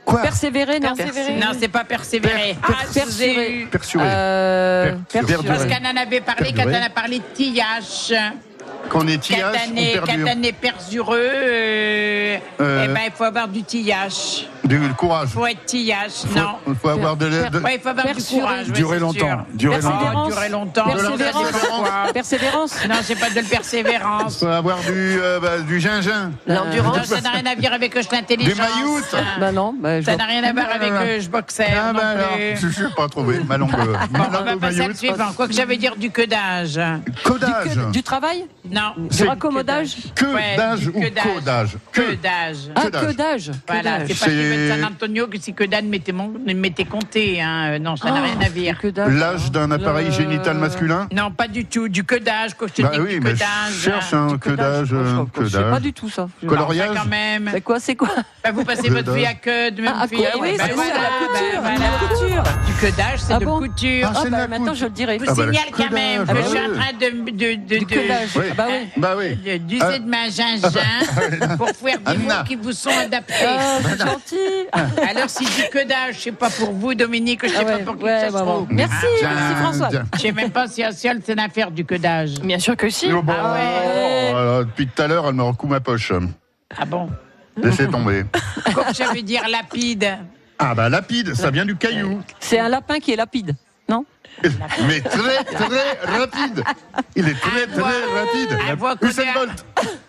Quoi 0.06 0.22
Persévérer, 0.22 0.78
non 0.78 0.94
Non, 1.36 1.48
c'est 1.58 1.68
pas 1.68 1.82
persévérer. 1.84 2.56
Ah, 2.62 2.68
vous 3.04 3.22
ai 3.22 3.50
eu. 3.62 3.66
Persurer. 3.66 4.04
Euh, 4.06 4.92
Per- 5.12 5.20
persurer. 5.20 5.46
Parce 5.48 5.66
qu'elle 5.66 5.86
en 5.86 5.96
avait 6.00 6.20
parlé 6.20 6.52
quand 6.54 6.62
on 6.64 6.86
a 6.86 6.90
parlé 6.90 7.18
de 7.18 7.24
tillage. 7.34 8.14
Qu'on 8.88 9.06
est 9.08 9.18
tillage 9.18 9.52
Catané, 9.52 9.90
ou 9.98 10.04
perdure 10.04 10.24
catané 10.24 10.52
persureux, 10.52 11.18
euh, 11.32 12.36
Euh. 12.60 12.84
eh 12.84 12.88
ben, 12.88 13.00
il 13.06 13.12
faut 13.12 13.24
avoir 13.24 13.48
du 13.48 13.62
tillage. 13.62 14.48
Du 14.64 14.80
courage. 14.96 15.28
Il 15.30 15.34
faut 15.34 15.46
être 15.46 15.64
tillage, 15.64 16.10
Faut- 16.28 16.38
non. 16.38 16.56
Il 16.66 16.74
faut 16.74 16.88
avoir 16.88 17.16
de 17.16 17.26
l'aide. 17.26 17.54
Ouais, 17.62 17.76
il 17.76 17.80
faut 17.80 17.88
avoir 17.88 18.06
du 18.06 18.14
Persurer. 18.14 18.40
courage. 18.40 18.66
ouais, 18.66 18.72
Durer 18.72 18.96
c'est 18.96 19.00
longtemps. 19.00 19.18
sûr. 19.18 19.44
Durer 19.54 19.76
longtemps. 19.80 19.92
Persévérance. 19.92 20.28
durer 20.34 20.48
longtemps. 20.48 20.84
Persévérance. 20.84 22.12
Persévérance. 22.12 22.76
Non, 22.88 22.94
c'est 23.02 23.14
pas 23.14 23.30
de 23.30 23.34
la 23.36 23.40
Il 23.42 23.48
persévérance. 23.48 24.38
faut 24.40 24.46
avoir 24.46 24.78
du, 24.80 24.90
euh, 25.20 25.38
bah, 25.40 25.58
du 25.58 25.80
gingin. 25.80 26.32
Non, 26.48 26.62
ça 27.04 27.20
n'a 27.20 27.30
rien 27.30 27.46
à 27.46 27.54
voir 27.54 27.72
avec 27.74 27.92
que 27.92 28.02
je 28.02 28.08
l'intelligence. 28.10 28.54
Des 28.56 28.60
mailloutes. 28.60 29.16
Bah 29.38 29.52
non, 29.52 29.74
bah, 29.78 30.00
je 30.00 30.06
Ça 30.06 30.12
vois- 30.12 30.18
n'a 30.18 30.26
rien 30.26 30.42
à 30.44 30.52
voir 30.52 30.66
avec 30.74 30.90
non, 30.92 30.98
non. 31.00 31.06
que 31.06 31.20
je 31.20 31.28
boxais 31.28 31.66
Ah, 31.70 31.92
non 31.92 31.98
bah, 31.98 32.06
alors, 32.08 32.28
plus. 32.36 32.72
je 32.72 32.82
ne 32.82 32.88
pas 32.88 33.08
trouvé. 33.08 33.38
Ma 33.46 33.56
langue, 33.58 33.70
euh, 33.78 33.92
ma 34.10 34.18
Bon, 34.18 34.24
on 34.28 34.32
langue 34.32 34.46
va 34.46 34.54
au 34.56 34.58
passer 34.58 34.78
maillot, 34.78 34.90
au 34.90 34.94
suivant. 34.96 35.32
Quoi 35.36 35.46
que 35.46 35.54
veut 35.64 35.76
dire 35.76 35.94
du 35.96 36.10
que 36.10 36.22
d'âge. 36.26 36.80
Codage. 37.24 37.76
Du, 37.76 37.92
du 37.92 38.02
travail? 38.02 38.46
Non. 38.68 38.75
Du 39.10 39.24
raccommodage 39.24 39.96
Que 40.14 40.26
Ouais, 40.26 40.56
d'âge 40.56 40.86
ou 40.88 40.92
que 41.00 41.08
d'âge. 41.08 41.24
codage 41.34 41.76
Que 41.92 42.14
d'âge. 42.14 42.56
Ah, 42.74 42.90
d'âge. 42.90 43.06
que 43.06 43.12
d'âge. 43.12 43.50
Voilà, 43.66 44.00
Que 44.00 44.08
c'est 44.08 44.08
d'âge. 44.08 44.18
pas 44.20 44.26
qui 44.26 44.34
veut 44.36 44.52
Et- 44.54 44.68
San 44.68 44.84
Antonio 44.84 45.26
que 45.28 45.38
si 45.38 45.54
que 45.54 45.64
Dan 45.64 45.86
m'était 45.88 46.12
mon- 46.12 46.32
m'était 46.54 46.84
compté. 46.84 47.40
Hein. 47.40 47.74
Euh, 47.74 47.78
Non, 47.78 47.96
ça 47.96 48.10
n'a 48.10 48.20
Oh, 48.20 48.24
rien 48.24 48.46
à 48.46 48.48
dire. 48.50 48.78
que. 48.78 48.88
L'âge 49.08 49.50
d'un 49.50 49.70
appareil 49.70 50.06
Le- 50.06 50.12
génital 50.12 50.56
masculin 50.58 51.08
Non, 51.12 51.30
pas 51.30 51.48
du 51.48 51.64
tout. 51.64 51.88
Du 51.88 52.04
codage, 52.04 52.54
quand 52.56 52.66
je 52.68 52.72
te 52.74 52.82
Bah 52.82 52.90
dis 52.94 53.00
oui, 53.00 53.14
du 53.14 53.20
mais 53.20 53.30
je 53.30 53.34
codage. 53.36 53.80
cherche 53.82 54.14
un 54.14 54.36
que 54.38 54.50
d'âge. 54.50 54.92
Moi, 54.92 55.02
je- 55.04 55.10
euh, 55.10 55.24
je 55.36 55.40
Que 55.42 55.48
sais 55.48 55.58
pas 55.62 55.70
d'âge. 55.70 55.82
du 55.82 55.92
tout 55.92 56.08
ça. 56.10 56.28
Je- 56.42 56.48
Coloriage 56.48 56.90
quand 56.94 57.08
même. 57.08 57.48
C'est 57.52 57.60
quoi, 57.60 57.80
c'est 57.80 57.94
quoi 57.96 58.08
Bah, 58.44 58.50
vous 58.52 58.64
passez 58.64 58.88
Que 58.88 58.92
votre 58.92 59.12
vie 59.12 59.26
à 59.26 59.34
que 59.34 59.70
de 59.70 59.82
même 59.82 59.92
Ah, 59.96 60.02
à 60.02 60.08
fille. 60.08 60.24
Ah, 60.26 60.36
Oui, 60.40 60.54
bah 60.58 60.64
c'est 60.68 60.72
voilà, 60.74 60.90
ça, 60.94 61.00
la 61.00 61.26
couture. 61.26 61.62
bah 61.62 61.70
La 61.78 62.08
couture. 62.08 62.42
Du 62.66 62.72
codage, 62.74 63.18
c'est 63.18 63.32
Ah 63.32 63.38
de 63.38 63.44
couture. 63.44 64.06
Ah, 64.08 64.12
Ah 64.14 64.18
c'est 64.22 64.26
de 64.26 64.30
bah 64.30 64.38
la 64.38 64.48
maintenant 64.48 64.66
couture. 64.66 64.74
je 64.80 64.84
le 64.84 64.90
dirai. 64.90 65.18
Je 65.18 65.24
Ah, 65.26 65.30
vous 65.32 65.36
bah, 65.36 65.46
le 65.46 65.52
signale 65.52 65.68
quand 65.72 65.90
même 65.94 66.20
que 66.26 66.32
bah 66.32 66.34
je 66.42 66.48
suis 66.48 66.58
oui. 66.58 66.64
en 66.66 66.74
train 66.80 66.92
de, 66.92 67.30
de, 67.30 67.54
de, 67.66 67.78
Du 67.78 67.84
de- 67.84 67.94
codage. 67.94 68.28
Oui. 68.36 68.44
Ah 68.50 68.54
bah 68.56 68.65
oui. 68.68 68.88
Bah 68.96 69.14
oui. 69.16 69.36
de- 69.36 69.56
d'user 69.58 69.82
Ah. 69.84 69.98
de 69.98 70.04
ma 70.04 70.28
gingiva 70.28 70.80
pour 71.56 71.68
faire 71.70 71.98
des 71.98 72.10
Anna. 72.10 72.38
mots 72.38 72.44
qui 72.48 72.56
vous 72.56 72.72
sont 72.72 72.90
adaptés. 72.90 73.34
Ah, 73.46 73.78
c'est 73.82 73.98
gentil. 74.00 74.66
Alors, 75.08 75.30
si 75.30 75.44
du 75.44 75.68
codage, 75.72 76.16
c'est 76.18 76.32
pas 76.32 76.50
pour 76.50 76.72
vous, 76.72 76.94
Dominique, 76.94 77.40
je 77.44 77.48
sais 77.48 77.56
Ah 77.60 77.64
pas 77.64 77.76
ouais, 77.76 77.82
pour 77.84 77.96
qui 77.98 78.04
ouais, 78.04 78.20
ça 78.20 78.28
se 78.28 78.32
bah 78.32 78.42
bon. 78.42 78.54
trouve. 78.64 78.66
Merci, 78.70 79.06
merci 79.22 79.54
François. 79.62 79.88
Je 80.14 80.20
sais 80.20 80.32
même 80.32 80.50
pas 80.50 80.68
si 80.68 80.82
un 80.84 80.92
seul 80.92 81.20
c'est 81.24 81.32
une 81.32 81.40
affaire 81.40 81.70
du 81.70 81.84
codage. 81.84 82.40
Bien 82.40 82.58
sûr 82.58 82.76
que 82.76 82.88
si. 82.90 83.08
Oh, 83.12 83.22
bon, 83.22 83.32
Ah 83.38 83.52
ouais. 83.54 84.32
oh, 84.34 84.64
depuis 84.64 84.86
tout 84.86 85.02
à 85.02 85.06
l'heure, 85.06 85.26
elle 85.28 85.34
me 85.34 85.42
recoue 85.42 85.66
ma 85.66 85.80
poche. 85.80 86.12
Ah 86.78 86.84
bon 86.84 87.08
Laissez 87.56 87.88
tomber. 87.88 88.24
Comme 88.74 88.92
ça 88.92 89.12
veut 89.14 89.22
dire 89.22 89.42
lapide. 89.48 90.06
Ah 90.58 90.74
bah 90.74 90.88
lapide, 90.90 91.34
ça 91.34 91.50
vient 91.50 91.64
du 91.64 91.76
caillou. 91.76 92.20
C'est 92.40 92.58
un 92.58 92.68
lapin 92.68 92.98
qui 92.98 93.12
est 93.12 93.16
lapide, 93.16 93.54
Mais 94.86 95.00
très 95.00 95.44
très 95.44 96.16
rapide. 96.18 96.62
Il 97.14 97.28
est 97.28 97.34
très 97.40 97.64
Ah, 97.64 97.72
très 97.72 97.82
rapide. 97.82 98.58
Ah, 98.70 98.74
voit 98.74 98.96
qu'on 98.96 99.06
Usain 99.08 99.22
est 99.22 99.28
à- 99.28 99.32
Bolt. 99.34 99.66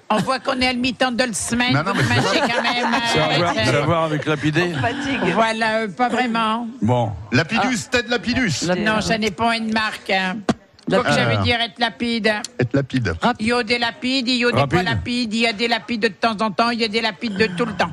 On 0.09 0.17
voit 0.17 0.39
qu'on 0.39 0.59
est 0.61 0.67
à 0.67 0.73
le 0.73 0.79
mi-temps 0.79 1.11
de 1.11 1.23
la 1.23 1.33
semaine. 1.33 1.73
Non, 1.73 1.83
non, 1.83 1.93
vous 1.93 2.01
mais 2.09 2.15
c'est 2.21 2.39
quand 2.39 2.61
même. 2.61 2.91
Ça 3.13 3.23
a 3.23 3.27
à 3.27 3.33
euh, 3.33 3.81
voir- 3.85 4.01
ça 4.01 4.05
avec 4.05 4.25
lapidé 4.25 4.73
Fatigue. 4.73 5.33
Voilà, 5.33 5.77
euh, 5.79 5.87
pas 5.89 6.09
vraiment. 6.09 6.67
Bon. 6.81 7.11
Lapidus, 7.31 7.89
Ted 7.91 8.07
Lapidus. 8.09 8.65
La- 8.67 8.75
Non, 8.75 9.01
ça 9.01 9.17
n'est 9.17 9.31
pas 9.31 9.55
une 9.57 9.71
marque. 9.73 10.09
Hein. 10.09 10.37
La- 10.87 10.97
Donc 10.97 11.07
ça 11.07 11.25
veut 11.25 11.35
Ah. 11.39 11.43
dire 11.43 11.59
être 11.59 11.79
lapide. 11.79 12.27
Être 12.59 12.73
lapide. 12.73 13.13
Il 13.39 13.47
y 13.47 13.51
a 13.53 13.63
des 13.63 13.77
lapides, 13.79 14.27
il 14.29 14.35
y 14.37 14.45
a 14.45 14.47
des 14.47 14.53
pas 14.53 14.59
Rapide. 14.61 14.83
lapides, 14.85 15.33
il 15.33 15.39
y 15.41 15.47
a 15.47 15.53
des 15.53 15.67
lapides 15.67 16.01
de 16.01 16.07
temps 16.07 16.37
en 16.39 16.51
temps, 16.51 16.69
il 16.69 16.79
y 16.79 16.85
a 16.85 16.87
des 16.87 17.01
lapides 17.01 17.35
de 17.37 17.47
tout 17.47 17.65
le 17.65 17.73
temps. 17.73 17.91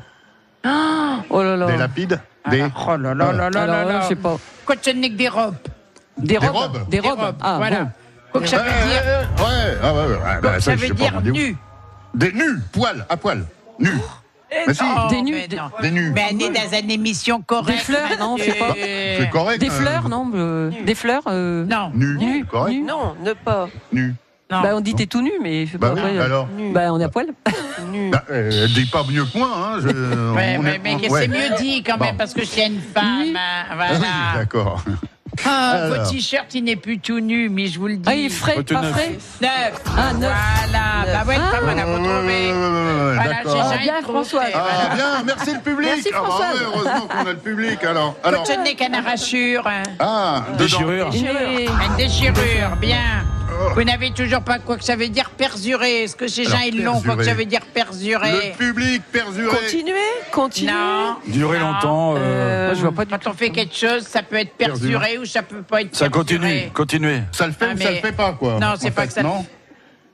Oh 1.29 1.43
là 1.43 1.57
là. 1.57 1.65
Des 1.67 1.77
lapides. 1.77 2.19
Des. 2.49 2.63
Oh 2.87 2.95
là 2.97 3.13
là 3.13 3.31
là 3.33 3.49
là 3.49 3.61
Alors, 3.63 3.75
là 3.75 3.85
là, 3.85 4.01
je 4.03 4.07
sais 4.09 4.15
pas. 4.15 4.37
Quoi, 4.65 4.75
ce 4.81 4.91
n'est 4.91 5.09
que 5.09 5.15
des 5.15 5.27
robes. 5.29 5.55
Des 6.17 6.37
robes. 6.37 6.51
robes 6.55 6.89
Des 6.89 6.99
Des 7.01 7.07
robes. 7.09 7.35
Ah, 7.41 7.55
voilà. 7.57 7.83
bon. 7.85 7.89
Quoi 8.31 8.41
que 8.41 8.47
ça 8.47 8.57
veut 8.57 8.63
dire, 8.63 9.03
ouais, 9.37 9.43
ouais, 9.45 9.77
ah 9.81 9.93
ouais, 9.93 9.99
ouais, 9.99 10.07
ouais, 10.07 10.17
quoi 10.17 10.39
bah, 10.41 10.49
que 10.55 10.59
ça, 10.59 10.71
ça 10.71 10.75
je 10.75 10.81
veut 10.81 10.87
sais 10.87 10.93
dire 10.93 11.21
des- 11.21 11.31
nu. 11.31 11.57
Des 12.13 12.31
nus, 12.33 12.59
poil, 12.71 13.05
à 13.09 13.17
poil. 13.17 13.45
Nus. 13.79 13.89
Mais 14.67 14.73
si, 14.73 14.81
Oh, 14.83 15.07
Des 15.09 15.21
nus, 15.21 15.33
mais 15.33 15.47
des- 15.47 15.55
non. 15.57 15.63
des 15.81 15.91
nus. 15.91 16.11
Mais 16.13 16.27
elle 16.31 16.41
est 16.41 16.49
dans 16.49 16.77
une 16.77 16.91
émission 16.91 17.41
correcte. 17.41 17.77
Des 17.77 17.83
fleurs, 17.83 18.09
non, 18.19 18.37
je 18.37 18.43
sais 18.43 18.53
pas. 18.53 18.69
monsieur. 18.69 18.85
C'est 19.19 19.29
correct. 19.29 19.59
Des 19.59 19.67
euh, 19.69 19.71
fleurs, 19.71 20.07
non 20.09 20.31
euh, 20.33 20.71
Des 20.85 20.95
fleurs 20.95 21.23
euh, 21.27 21.65
Non. 21.65 21.91
Nus, 21.93 22.17
Nu, 22.17 22.45
correct. 22.45 22.73
nu. 22.73 22.81
Non, 22.83 23.15
ne 23.21 23.33
pas. 23.33 23.67
Nus. 23.91 24.15
non. 24.51 24.61
Bah 24.61 24.69
on 24.75 24.79
dit 24.81 24.93
t'es 24.95 25.07
tout 25.07 25.21
nu, 25.21 25.31
mais 25.41 25.65
je 25.65 25.73
sais 25.73 25.77
Bah 25.77 25.89
pas. 25.89 25.95
oui, 25.95 25.99
après, 26.01 26.17
euh, 26.17 26.23
alors. 26.25 26.47
Nu. 26.55 26.71
Bah 26.71 26.93
on 26.93 26.99
est 26.99 27.03
à 27.03 27.09
poil. 27.09 27.27
Nu. 27.91 28.11
Bah, 28.11 28.23
euh, 28.31 28.67
dis 28.67 28.85
pas 28.85 29.03
mieux 29.09 29.25
que 29.25 29.37
moi, 29.37 29.49
hein. 29.55 29.77
Je, 29.81 29.87
Ouais, 29.87 30.57
on 30.59 30.63
ouais, 30.63 30.75
est- 30.75 30.79
mais 30.83 30.95
ouais. 31.09 31.21
c'est 31.21 31.27
mieux 31.27 31.55
dit 31.57 31.83
quand 31.83 31.97
même 31.97 32.11
Bon. 32.11 32.17
parce 32.17 32.33
que 32.33 32.41
je 32.41 32.47
suis 32.47 32.61
une 32.63 32.79
femme. 32.81 33.05
Oui. 33.23 33.33
hein, 33.35 33.65
Ah 33.69 33.73
oui, 33.91 33.97
Voilà. 33.97 34.37
d'accord. 34.39 34.83
Ah, 35.45 35.71
Alors. 35.71 35.97
votre 35.97 36.11
t-shirt, 36.11 36.45
il 36.53 36.63
n'est 36.63 36.75
plus 36.75 36.99
tout 36.99 37.19
nu, 37.19 37.49
mais 37.49 37.67
je 37.67 37.79
vous 37.79 37.87
le 37.87 37.97
dis. 37.97 38.03
Ah 38.09 38.15
il 38.15 38.25
est 38.25 38.29
frais, 38.29 38.61
pas 38.63 38.81
neuf. 38.81 38.91
frais. 38.91 39.17
Neuf. 39.41 39.81
Ah, 39.97 40.13
neuf. 40.13 40.31
Voilà. 40.31 41.19
Bah 41.19 41.27
ouais, 41.27 41.35
Ah. 41.39 41.55
pas 41.55 41.61
mal 41.65 41.79
à 41.79 41.85
vous 41.85 41.97
trouver. 42.03 42.51
Voilà, 42.53 43.23
D'accord. 43.33 43.55
j'ai 43.55 43.61
Ah, 43.61 43.69
jamais 43.71 43.83
bien, 43.83 43.93
trouvé, 44.01 44.13
François. 44.19 44.41
Ah 44.53 44.95
bien, 44.95 45.23
merci 45.25 45.53
le 45.53 45.59
public. 45.61 45.89
Merci, 45.93 46.09
Ah, 46.13 46.17
bah 46.19 46.25
Françoise. 46.25 46.53
ouais, 46.53 46.65
heureusement 46.65 47.07
qu'on 47.07 47.25
a 47.27 47.31
le 47.33 47.37
public. 47.37 47.83
Alors, 47.83 48.15
alors. 48.23 48.47
Ce 48.47 48.53
n'est 48.53 48.75
qu'un 48.75 48.93
arrachure. 48.93 49.65
hein. 49.67 49.83
Ah, 49.99 50.43
dedans. 50.53 50.57
Déchirure. 50.57 51.09
Une 51.13 51.95
déchirure, 51.97 52.75
bien. 52.79 52.97
Oh. 53.47 53.73
Vous 53.75 53.83
n'avez 53.83 54.11
toujours 54.11 54.41
pas 54.41 54.59
quoi 54.59 54.77
que 54.77 54.83
ça 54.83 54.95
veut 54.95 55.07
dire 55.09 55.29
perdurer. 55.31 56.03
Est-ce 56.03 56.15
que 56.15 56.27
ces 56.27 56.43
gens, 56.45 56.59
ils 56.65 56.83
l'ont, 56.83 56.93
quoi 56.93 57.01
que 57.01 57.05
perdurer. 57.07 57.25
ça 57.25 57.33
veut 57.33 57.45
dire 57.45 57.61
perdurer 57.73 58.31
Le 58.51 58.57
public 58.57 59.01
perduré. 59.11 59.55
Continuez, 59.55 59.93
continuez. 60.31 60.71
Non. 60.71 61.15
Durer 61.27 61.59
Non. 61.59 61.73
longtemps. 61.73 62.15
euh, 62.15 62.19
Euh, 62.19 62.65
Moi 62.67 62.73
je 62.75 62.81
vois 62.81 62.91
pas 62.91 63.05
du 63.05 63.11
Quand 63.11 63.29
on 63.29 63.33
fait 63.33 63.49
quelque 63.49 63.75
chose, 63.75 64.03
ça 64.03 64.23
peut 64.23 64.37
être 64.37 64.53
perduré 64.55 65.17
ou 65.17 65.25
ça 65.25 65.41
peut 65.43 65.61
pas 65.61 65.81
être 65.81 65.95
Ça 65.95 66.09
continue. 66.09 66.69
Continuez. 66.73 67.21
Ça 67.31 67.47
le 67.47 67.53
fait 67.53 67.67
Ah, 67.69 67.73
ou 67.73 67.77
ça 67.81 67.91
le 67.91 67.97
fait 67.97 68.11
pas, 68.11 68.33
quoi 68.33 68.59
Non, 68.59 68.73
c'est 68.79 68.91
pas 68.91 69.01
fait, 69.03 69.07
que 69.07 69.13
ça- 69.13 69.23
Non 69.23 69.45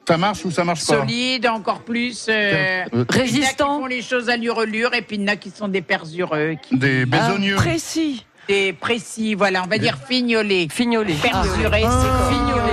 Ça 0.08 0.18
marche 0.18 0.44
ou 0.46 0.52
ça 0.52 0.64
marche 0.64 0.86
pas 0.86 0.98
Solide, 0.98 1.48
encore 1.48 1.82
plus. 1.82 2.26
Euh, 2.28 2.84
Euh, 2.94 3.04
a 3.04 3.06
qui 3.06 3.20
Résistant. 3.20 3.80
font 3.80 3.86
les 3.86 4.02
choses 4.02 4.30
à 4.30 4.36
l'urelure 4.38 4.94
et 4.94 5.02
puis 5.04 5.16
il 5.16 5.22
y 5.22 5.26
en 5.26 5.28
a 5.30 5.36
qui 5.36 5.52
sont 5.52 5.68
des 5.68 5.82
perdureux, 5.82 6.56
qui... 6.62 6.78
Des 6.78 7.06
besogneux. 7.06 7.56
Précis. 7.56 8.26
des 8.48 8.74
précis, 8.74 9.34
voilà, 9.36 9.64
on 9.64 9.68
va 9.68 9.78
dire 9.78 9.98
fignolés. 10.10 10.68
Fignolé. 10.70 11.14
Perduré, 11.14 11.84
Ah. 11.86 12.02
c'est 12.02 12.34
fignolé. 12.36 12.71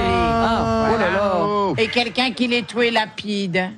Et 1.76 1.88
quelqu'un 1.88 2.32
qui 2.32 2.46
les 2.46 2.62
tué 2.62 2.90
lapide. 2.90 3.70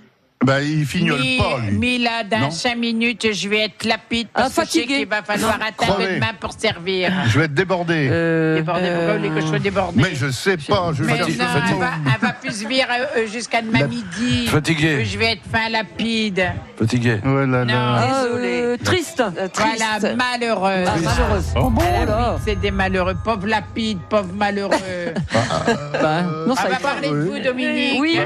Bah, 0.43 0.63
il 0.63 0.87
fignole 0.87 1.19
pas, 1.37 1.59
lui. 1.69 1.77
mis 1.77 1.99
là, 1.99 2.25
dans 2.25 2.39
Non. 2.39 2.51
5 2.51 2.75
minutes, 2.79 3.31
je 3.31 3.47
vais 3.47 3.59
être 3.67 3.85
lapide 3.85 4.29
parce 4.33 4.57
Ah, 4.57 4.63
que 4.63 4.67
je 4.69 4.73
sais 4.73 4.79
fatigué. 4.81 4.99
qu'il 5.01 5.07
va 5.09 5.23
falloir 5.23 5.57
atteindre 5.57 5.97
Crevé. 5.99 6.15
une 6.15 6.21
main 6.21 6.33
pour 6.41 6.53
servir. 6.55 7.13
Je 7.27 7.39
vais 7.39 7.45
être 7.45 7.53
débordé. 7.53 8.09
Euh, 8.11 8.57
Débordé, 8.57 8.89
pourquoi 8.89 9.13
vous 9.13 9.19
voulez 9.19 9.29
que 9.35 9.41
je 9.43 9.47
sois 9.47 9.59
débordé 9.59 10.03
Mais 10.03 10.15
je 10.15 10.31
sais 10.31 10.57
pas, 10.57 10.93
je 10.95 11.03
Mais 11.05 11.19
cherche 11.19 11.29
non, 11.37 11.45
le 11.45 11.61
elle 11.73 11.79
va, 11.79 11.91
elle 12.15 12.21
va 12.27 12.33
plus 12.33 12.65
vivre 12.65 12.87
euh, 13.19 13.27
jusqu'à 13.27 13.61
demain 13.61 13.87
midi. 13.87 14.47
Fatigué. 14.47 15.05
Je 15.05 15.19
vais 15.19 15.33
être 15.33 15.43
fin 15.53 15.69
lapide. 15.69 16.43
Fatigué. 16.79 17.19
Ouais, 17.23 17.47
là, 17.47 17.63
là. 17.63 17.65
Non. 17.67 17.75
ah, 17.77 18.23
Désolé. 18.25 18.61
euh, 18.63 18.77
triste. 18.83 19.21
Euh, 19.21 19.47
triste. 19.49 19.85
Voilà, 20.01 20.15
malheureuse. 20.17 20.89
Ah, 20.89 20.97
malheureuse. 21.05 21.47
Oh, 21.57 21.69
bon, 21.69 21.83
Ah, 22.09 22.37
C'est 22.43 22.59
des 22.59 22.71
malheureux, 22.71 23.15
pauvres 23.23 23.47
lapides, 23.47 23.99
pauvres 24.09 24.33
malheureux. 24.35 24.73
Bah, 26.01 26.23
non, 26.23 26.53
On 26.53 26.55
ça 26.57 26.63
va 26.63 26.71
y 26.71 26.73
est. 26.73 26.79
parler 26.81 27.09
de 27.11 27.15
vous, 27.15 27.39
Dominique. 27.41 28.01
Oui, 28.01 28.19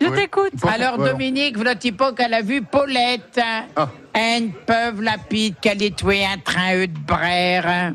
je 0.00 0.08
t'écoute. 0.14 0.52
Alors, 0.66 0.96
Voilà. 0.96 1.12
Dominique, 1.30 1.96
pas 1.96 2.12
qu'elle 2.12 2.34
a 2.34 2.42
vu 2.42 2.62
Paulette. 2.62 3.40
Ah. 3.74 3.88
Une 4.14 4.52
pauvre 4.52 5.02
lapide 5.02 5.56
qu'elle 5.60 5.82
est 5.82 5.96
tuée 5.96 6.24
un 6.24 6.38
train 6.38 6.76
eux 6.76 6.86
de 6.86 6.98
brère. 6.98 7.94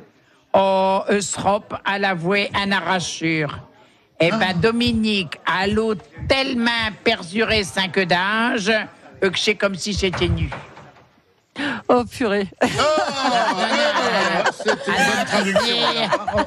Oh, 0.53 0.99
Eusrop, 1.09 1.73
elle 1.89 2.05
a 2.05 2.13
voué 2.13 2.49
un 2.53 2.71
arrachure. 2.73 3.57
Eh 4.19 4.31
ben, 4.31 4.53
Dominique, 4.61 5.39
à 5.45 5.65
l'eau 5.65 5.95
tellement 6.27 6.91
persuré 7.03 7.63
cinq 7.63 7.97
d'âge, 7.99 8.69
euh, 8.69 9.29
que 9.29 9.39
c'est 9.39 9.55
comme 9.55 9.75
si 9.75 9.93
c'était 9.93 10.27
nu. 10.27 10.49
Oh 11.89 12.03
purée. 12.05 12.47
Ah, 12.61 12.67
C'était 14.53 14.73
une 14.87 15.05
bonne 15.05 15.25
traduction. 15.25 15.75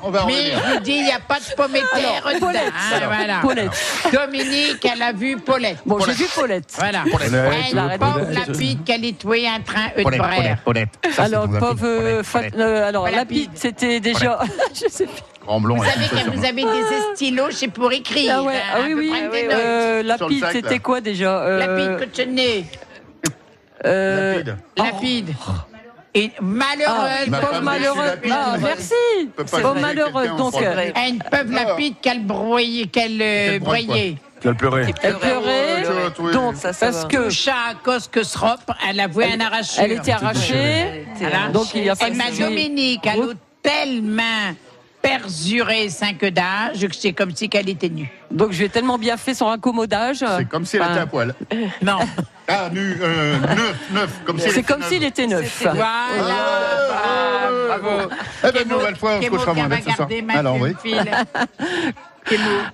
On- 0.02 0.06
On 0.08 0.10
va 0.10 0.24
Mais 0.26 0.34
revenir. 0.34 0.58
je 0.68 0.74
vous 0.74 0.80
dis, 0.80 0.92
il 0.92 1.04
n'y 1.04 1.10
a 1.12 1.20
pas 1.20 1.38
de 1.40 1.44
dedans. 1.78 2.38
Paulette. 2.40 2.72
hein, 2.74 3.00
voilà. 3.06 3.38
Paulette. 3.40 3.70
Dominique, 4.12 4.84
elle 4.92 5.02
a 5.02 5.12
vu 5.12 5.36
Paulette. 5.38 5.78
Bon, 5.86 5.98
j'ai 6.00 6.12
vu 6.12 6.24
Paulette. 6.34 6.64
Voilà. 6.78 7.04
Paulette. 7.10 7.30
Elle, 7.32 7.76
Paulette. 7.76 8.00
pauvre 8.00 8.20
Paulette. 8.20 8.46
lapide 8.48 8.84
qu'elle 8.84 9.04
est 9.04 9.18
tuée 9.18 9.48
un 9.48 9.60
train 9.60 9.86
eux 9.96 9.98
de 9.98 10.02
Paulette, 10.02 10.20
brère. 10.20 10.36
Paulette, 10.36 10.58
Paulette. 10.64 10.88
Ça, 11.04 11.10
c'est 11.16 11.22
Alors, 11.22 11.44
ton 11.50 11.58
pauvre. 11.58 11.84
euh, 11.84 11.98
Paulette, 12.22 12.26
fat- 12.26 12.38
Paulette. 12.38 12.54
euh, 12.58 12.88
alors, 12.88 13.02
Paulette. 13.04 13.16
Lapide, 13.16 13.50
c'était 13.54 14.00
déjà. 14.00 14.40
je 14.74 14.88
sais 14.88 15.06
plus. 15.06 15.22
Grand 15.44 15.60
blond. 15.60 15.76
Vous 15.76 15.82
avec 15.82 15.94
savez 15.94 16.04
une 16.04 16.10
que 16.10 16.16
chaussure 16.16 16.32
vous 16.32 16.44
avez 16.44 16.62
des 16.62 17.14
stylos, 17.14 17.50
c'est 17.50 17.68
pour 17.68 17.92
écrire. 17.92 18.36
Ah 18.38 18.42
ouais, 18.42 18.54
hein, 18.56 18.60
ah 18.74 18.78
oui, 18.84 18.92
peut 18.94 18.98
oui. 19.00 19.08
prendre 19.10 19.30
des 19.32 19.40
oui, 19.42 19.44
notes. 19.48 19.52
Euh, 19.58 19.92
Sur 19.92 20.02
le 20.02 20.08
Lapide, 20.08 20.40
sac, 20.40 20.52
c'était 20.52 20.78
quoi 20.78 21.00
déjà 21.02 21.38
Euh, 21.42 21.58
Lapide 21.58 22.08
que 22.10 22.22
tu 22.22 22.26
n'es. 22.28 22.64
Euh, 23.84 24.32
Lapide. 24.34 24.56
Lapide. 24.76 25.34
Et 26.16 26.30
malheureuse. 26.40 27.28
Ah, 27.32 27.40
pauvre 27.40 27.60
malheureuse. 27.62 28.10
suis 28.22 28.30
Ah, 28.32 28.56
merci. 28.62 28.94
peut 29.36 29.44
pas 29.44 29.60
Pauvre 29.60 29.80
malheureuse. 29.80 30.36
Donc, 30.36 30.54
euh, 30.62 30.90
Une 31.08 31.18
pauvre 31.18 31.52
lapide 31.52 31.94
qu'elle 32.00 32.24
broyait, 32.24 32.86
qu'elle 32.86 33.20
euh, 33.20 33.58
broyait. 33.58 34.16
Qu'elle 34.40 34.54
pleurait. 34.54 34.86
elle 35.02 35.16
pleurait. 35.16 35.82
pleurait. 35.82 36.12
Oui. 36.20 36.32
Donc, 36.32 36.54
Ça, 36.54 36.72
ça 36.72 36.86
parce 36.86 37.02
va. 37.02 37.08
que 37.08 37.24
Toucha 37.24 37.52
à 37.70 37.74
cause 37.82 38.06
que 38.06 38.22
Srop, 38.22 38.60
elle 38.88 39.00
a 39.00 39.08
voué 39.08 39.24
un 39.32 39.40
arracheur. 39.40 39.84
elle 39.84 39.92
était 39.92 40.12
arrachée. 40.12 41.04
Voilà. 41.18 41.48
Donc, 41.52 41.74
il 41.74 41.82
y 41.84 41.90
a 41.90 41.94
Et 42.06 42.10
ma 42.12 42.30
Dominique, 42.30 43.00
elle 43.06 43.20
a 43.22 43.26
tellement 43.62 44.54
persuré 45.02 45.88
cinq 45.88 46.24
d'âge 46.26 46.86
que 46.86 46.94
c'est 46.94 47.12
comme 47.12 47.34
si 47.34 47.48
qu'elle 47.48 47.68
était 47.68 47.88
nue. 47.88 48.10
Donc, 48.30 48.52
je 48.52 48.58
lui 48.58 48.64
ai 48.66 48.68
tellement 48.68 48.98
bien 48.98 49.16
fait 49.16 49.34
son 49.34 49.46
raccommodage. 49.46 50.18
C'est 50.38 50.48
comme 50.48 50.64
si 50.64 50.76
elle 50.76 50.82
Enfin, 50.82 50.92
était 50.92 51.00
à 51.00 51.06
poil. 51.06 51.34
Non. 51.82 51.98
Ah, 52.46 52.68
nu, 52.70 52.96
euh, 53.00 53.38
neuf, 53.38 53.76
neuf, 53.92 54.20
comme 54.26 54.38
si 54.38 54.44
elle 54.46 54.52
C'est 54.52 54.60
était 54.60 54.72
comme 54.72 54.80
neuve. 54.82 54.88
s'il 54.90 55.04
était 55.04 55.26
neuf. 55.26 55.50
C'était- 55.58 55.70
Voilà. 55.70 55.86
Ah, 56.92 57.48
Bravo. 57.78 58.10
Eh 58.46 58.52
ben, 58.52 58.62
une 58.64 58.68
nouvelle 58.68 58.96
fois, 58.96 59.12
on 59.18 59.22
se 59.22 59.28
couchera 59.28 59.54
moins 59.54 59.68
bête 59.68 59.84
ce 59.88 59.94
soir. 59.94 60.08
Alors, 60.34 60.56
oui. 60.60 60.74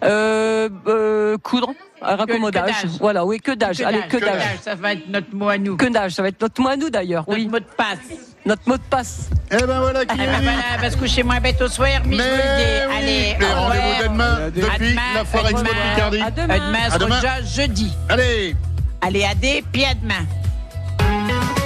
Euh, 0.04 0.68
euh, 0.86 1.36
coudre, 1.42 1.72
un 2.00 2.14
raccommodage. 2.14 2.66
que 2.82 2.86
d'âge. 2.86 2.96
Voilà, 3.00 3.24
oui, 3.26 3.40
que 3.40 3.50
d'âge. 3.50 3.80
Allez, 3.80 4.02
que 4.08 4.16
d'âge. 4.16 4.42
Ça 4.62 4.76
va 4.76 4.92
être 4.92 5.08
notre 5.08 5.34
mot 5.34 5.48
à 5.48 5.58
nous. 5.58 5.76
Que 5.76 5.86
d'âge, 5.86 6.12
ça 6.12 6.22
va 6.22 6.28
être 6.28 6.40
notre 6.40 6.60
mot 6.62 6.68
à 6.68 6.76
nous 6.76 6.88
d'ailleurs. 6.88 7.24
Notre 7.26 7.40
Oui, 7.40 7.48
mot 7.48 7.58
de 7.58 7.64
passe. 7.76 7.98
notre 8.46 8.62
mot 8.68 8.76
de 8.76 8.82
passe. 8.88 9.28
Eh 9.50 9.56
ben 9.56 9.80
voilà 9.80 10.04
qui 10.04 10.14
Eh 10.14 10.24
ben 10.24 10.40
voilà, 10.40 10.58
elle 10.74 10.80
va 10.80 10.90
se 10.90 10.96
coucher 10.96 11.24
moins 11.24 11.40
bête 11.40 11.60
au 11.60 11.66
soir, 11.66 11.88
mais, 12.06 12.16
je 12.16 12.22
vous 12.22 12.28
le 12.28 12.36
dis. 12.36 12.86
oui. 12.88 12.96
Allez, 12.96 13.36
Les 13.40 13.44
au 13.44 13.48
revoir. 13.48 13.64
rendez-vous 13.66 14.02
demain 14.12 14.34
À 14.46 14.50
depuis 14.50 14.88
demain, 14.90 15.00
la 15.16 15.24
foire 15.24 15.44
à 15.46 15.50
Expo 15.50 15.62
de 15.64 15.68
demain. 15.68 15.94
Picardie. 15.94 16.20
À 16.22 16.30
demain. 16.30 16.54
À 16.54 16.58
demain, 16.58 16.78
À 16.92 16.98
demain. 16.98 17.20
déjà 17.20 17.42
jeudi. 17.42 17.92
Allez 18.08 18.54
Allez, 19.02 19.24
à 19.24 19.34
des, 19.34 19.64
puis 19.72 19.84
à 19.84 19.94
demain. 19.94 20.26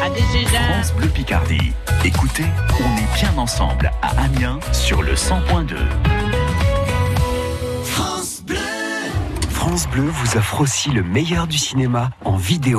À 0.03 0.09
Desjardins. 0.11 0.72
France 0.72 0.95
Bleu 0.95 1.09
Picardie. 1.09 1.72
Écoutez, 2.05 2.45
on 2.78 2.97
est 2.97 3.18
bien 3.18 3.37
ensemble 3.37 3.91
à 4.03 4.22
Amiens 4.22 4.61
sur 4.72 5.03
le 5.03 5.14
100.2. 5.14 5.74
France 7.85 8.43
Bleu. 8.47 8.57
France 9.51 9.89
Bleu 9.89 10.05
vous 10.05 10.37
offre 10.37 10.61
aussi 10.61 10.91
le 10.91 11.03
meilleur 11.03 11.49
du 11.49 11.59
cinéma 11.59 12.11
en 12.24 12.37
vidéo. 12.37 12.78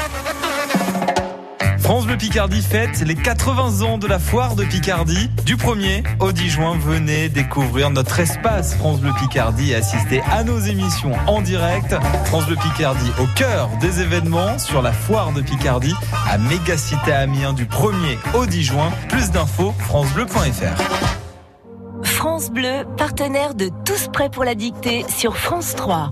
France 1.83 2.05
Bleu 2.05 2.15
Picardie 2.15 2.61
fête 2.61 3.01
les 3.01 3.15
80 3.15 3.81
ans 3.81 3.97
de 3.97 4.07
la 4.07 4.19
foire 4.19 4.55
de 4.55 4.63
Picardie. 4.63 5.29
Du 5.45 5.55
1er 5.55 6.03
au 6.19 6.31
10 6.31 6.49
juin, 6.49 6.77
venez 6.79 7.27
découvrir 7.27 7.89
notre 7.89 8.19
espace 8.19 8.75
France 8.75 8.99
Bleu 8.99 9.11
Picardie 9.19 9.71
et 9.71 9.75
assister 9.75 10.21
à 10.31 10.43
nos 10.43 10.59
émissions 10.59 11.13
en 11.27 11.41
direct. 11.41 11.95
France 12.25 12.45
Bleu 12.45 12.55
Picardie 12.55 13.11
au 13.19 13.25
cœur 13.35 13.69
des 13.81 14.01
événements 14.01 14.59
sur 14.59 14.81
la 14.81 14.91
foire 14.91 15.33
de 15.33 15.41
Picardie 15.41 15.95
à 16.29 16.37
Mégacité 16.37 17.11
Amiens 17.11 17.53
du 17.53 17.65
1er 17.65 18.17
au 18.35 18.45
10 18.45 18.63
juin. 18.63 18.91
Plus 19.09 19.31
d'infos, 19.31 19.73
francebleu.fr. 19.79 20.81
France 22.03 22.51
Bleu, 22.51 22.85
partenaire 22.97 23.55
de 23.55 23.69
Tous 23.85 24.07
prêts 24.13 24.29
pour 24.29 24.43
la 24.43 24.55
dictée 24.55 25.03
sur 25.09 25.35
France 25.35 25.75
3. 25.75 26.11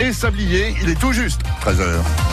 Et 0.00 0.12
sablier. 0.12 0.74
Il 0.82 0.88
est 0.88 0.98
tout 0.98 1.12
juste 1.12 1.40
13h. 1.62 2.27